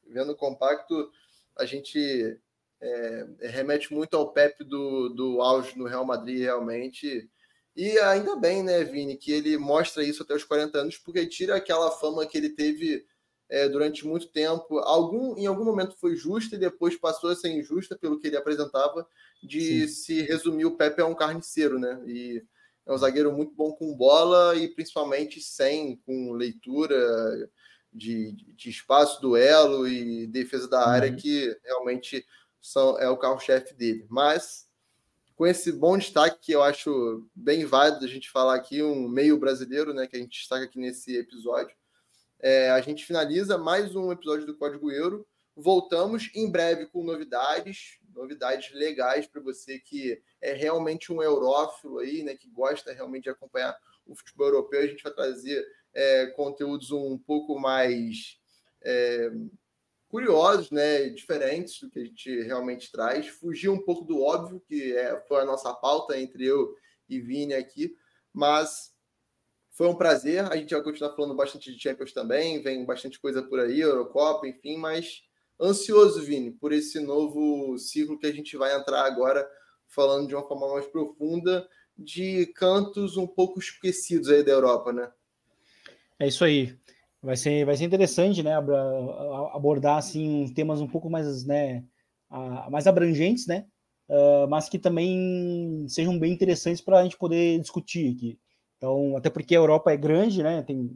[0.06, 1.10] vendo o compacto,
[1.56, 2.38] a gente
[2.80, 7.28] É, remete muito ao Pepe do, do auge no Real Madrid, realmente.
[7.76, 11.56] E ainda bem, né, Vini, que ele mostra isso até os 40 anos, porque tira
[11.56, 13.06] aquela fama que ele teve
[13.48, 14.78] é, durante muito tempo.
[14.78, 18.36] Algum, em algum momento foi justa e depois passou a ser injusta pelo que ele
[18.36, 19.06] apresentava,
[19.42, 19.88] de Sim.
[19.88, 22.02] se resumir o Pepe a um carniceiro, né?
[22.06, 22.42] E
[22.86, 27.48] é um zagueiro muito bom com bola e principalmente sem, com leitura
[27.92, 31.16] de, de espaço, duelo e defesa da área, uhum.
[31.16, 32.24] que realmente
[32.60, 34.06] são, é o carro-chefe dele.
[34.08, 34.67] Mas
[35.38, 39.38] com esse bom destaque que eu acho bem válido a gente falar aqui, um meio
[39.38, 41.76] brasileiro, né, que a gente destaca aqui nesse episódio,
[42.40, 45.24] é, a gente finaliza mais um episódio do Código Euro.
[45.54, 52.24] Voltamos em breve com novidades, novidades legais para você que é realmente um eurófilo aí,
[52.24, 54.80] né, que gosta realmente de acompanhar o futebol europeu.
[54.80, 55.64] A gente vai trazer
[55.94, 58.40] é, conteúdos um pouco mais
[58.82, 59.30] é,
[60.08, 63.28] curiosos, né, diferentes do que a gente realmente traz.
[63.28, 66.74] Fugir um pouco do óbvio, que é, foi a nossa pauta entre eu
[67.08, 67.94] e Vini aqui,
[68.32, 68.92] mas
[69.70, 70.44] foi um prazer.
[70.50, 74.46] A gente vai continuar falando bastante de Champions também, vem bastante coisa por aí, Eurocopa,
[74.48, 75.22] enfim, mas
[75.60, 79.48] ansioso, Vini, por esse novo ciclo que a gente vai entrar agora,
[79.86, 85.10] falando de uma forma mais profunda de cantos um pouco esquecidos aí da Europa, né?
[86.18, 86.76] É isso aí.
[87.20, 88.54] Vai ser, vai ser interessante, né,
[89.52, 91.84] abordar assim temas um pouco mais, né,
[92.70, 93.66] mais abrangentes, né,
[94.08, 98.38] uh, mas que também sejam bem interessantes para a gente poder discutir aqui.
[98.76, 100.62] Então, até porque a Europa é grande, né?
[100.62, 100.88] Tem,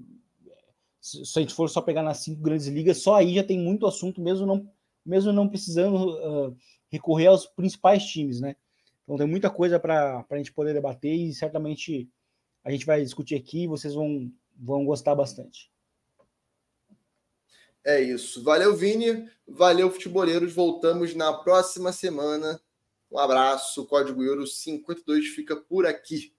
[1.00, 3.86] se a gente for só pegar nas cinco grandes ligas, só aí já tem muito
[3.86, 4.70] assunto, mesmo não,
[5.04, 6.56] mesmo não precisando uh,
[6.88, 8.54] recorrer aos principais times, né?
[9.02, 12.08] Então tem muita coisa para a gente poder debater e certamente
[12.64, 15.71] a gente vai discutir aqui e vocês vão, vão gostar bastante.
[17.85, 18.43] É isso.
[18.45, 19.28] Valeu, Vini.
[19.47, 20.53] Valeu, futeboleiros.
[20.53, 22.61] Voltamos na próxima semana.
[23.11, 23.87] Um abraço.
[23.87, 26.33] Código Euro 52 fica por aqui.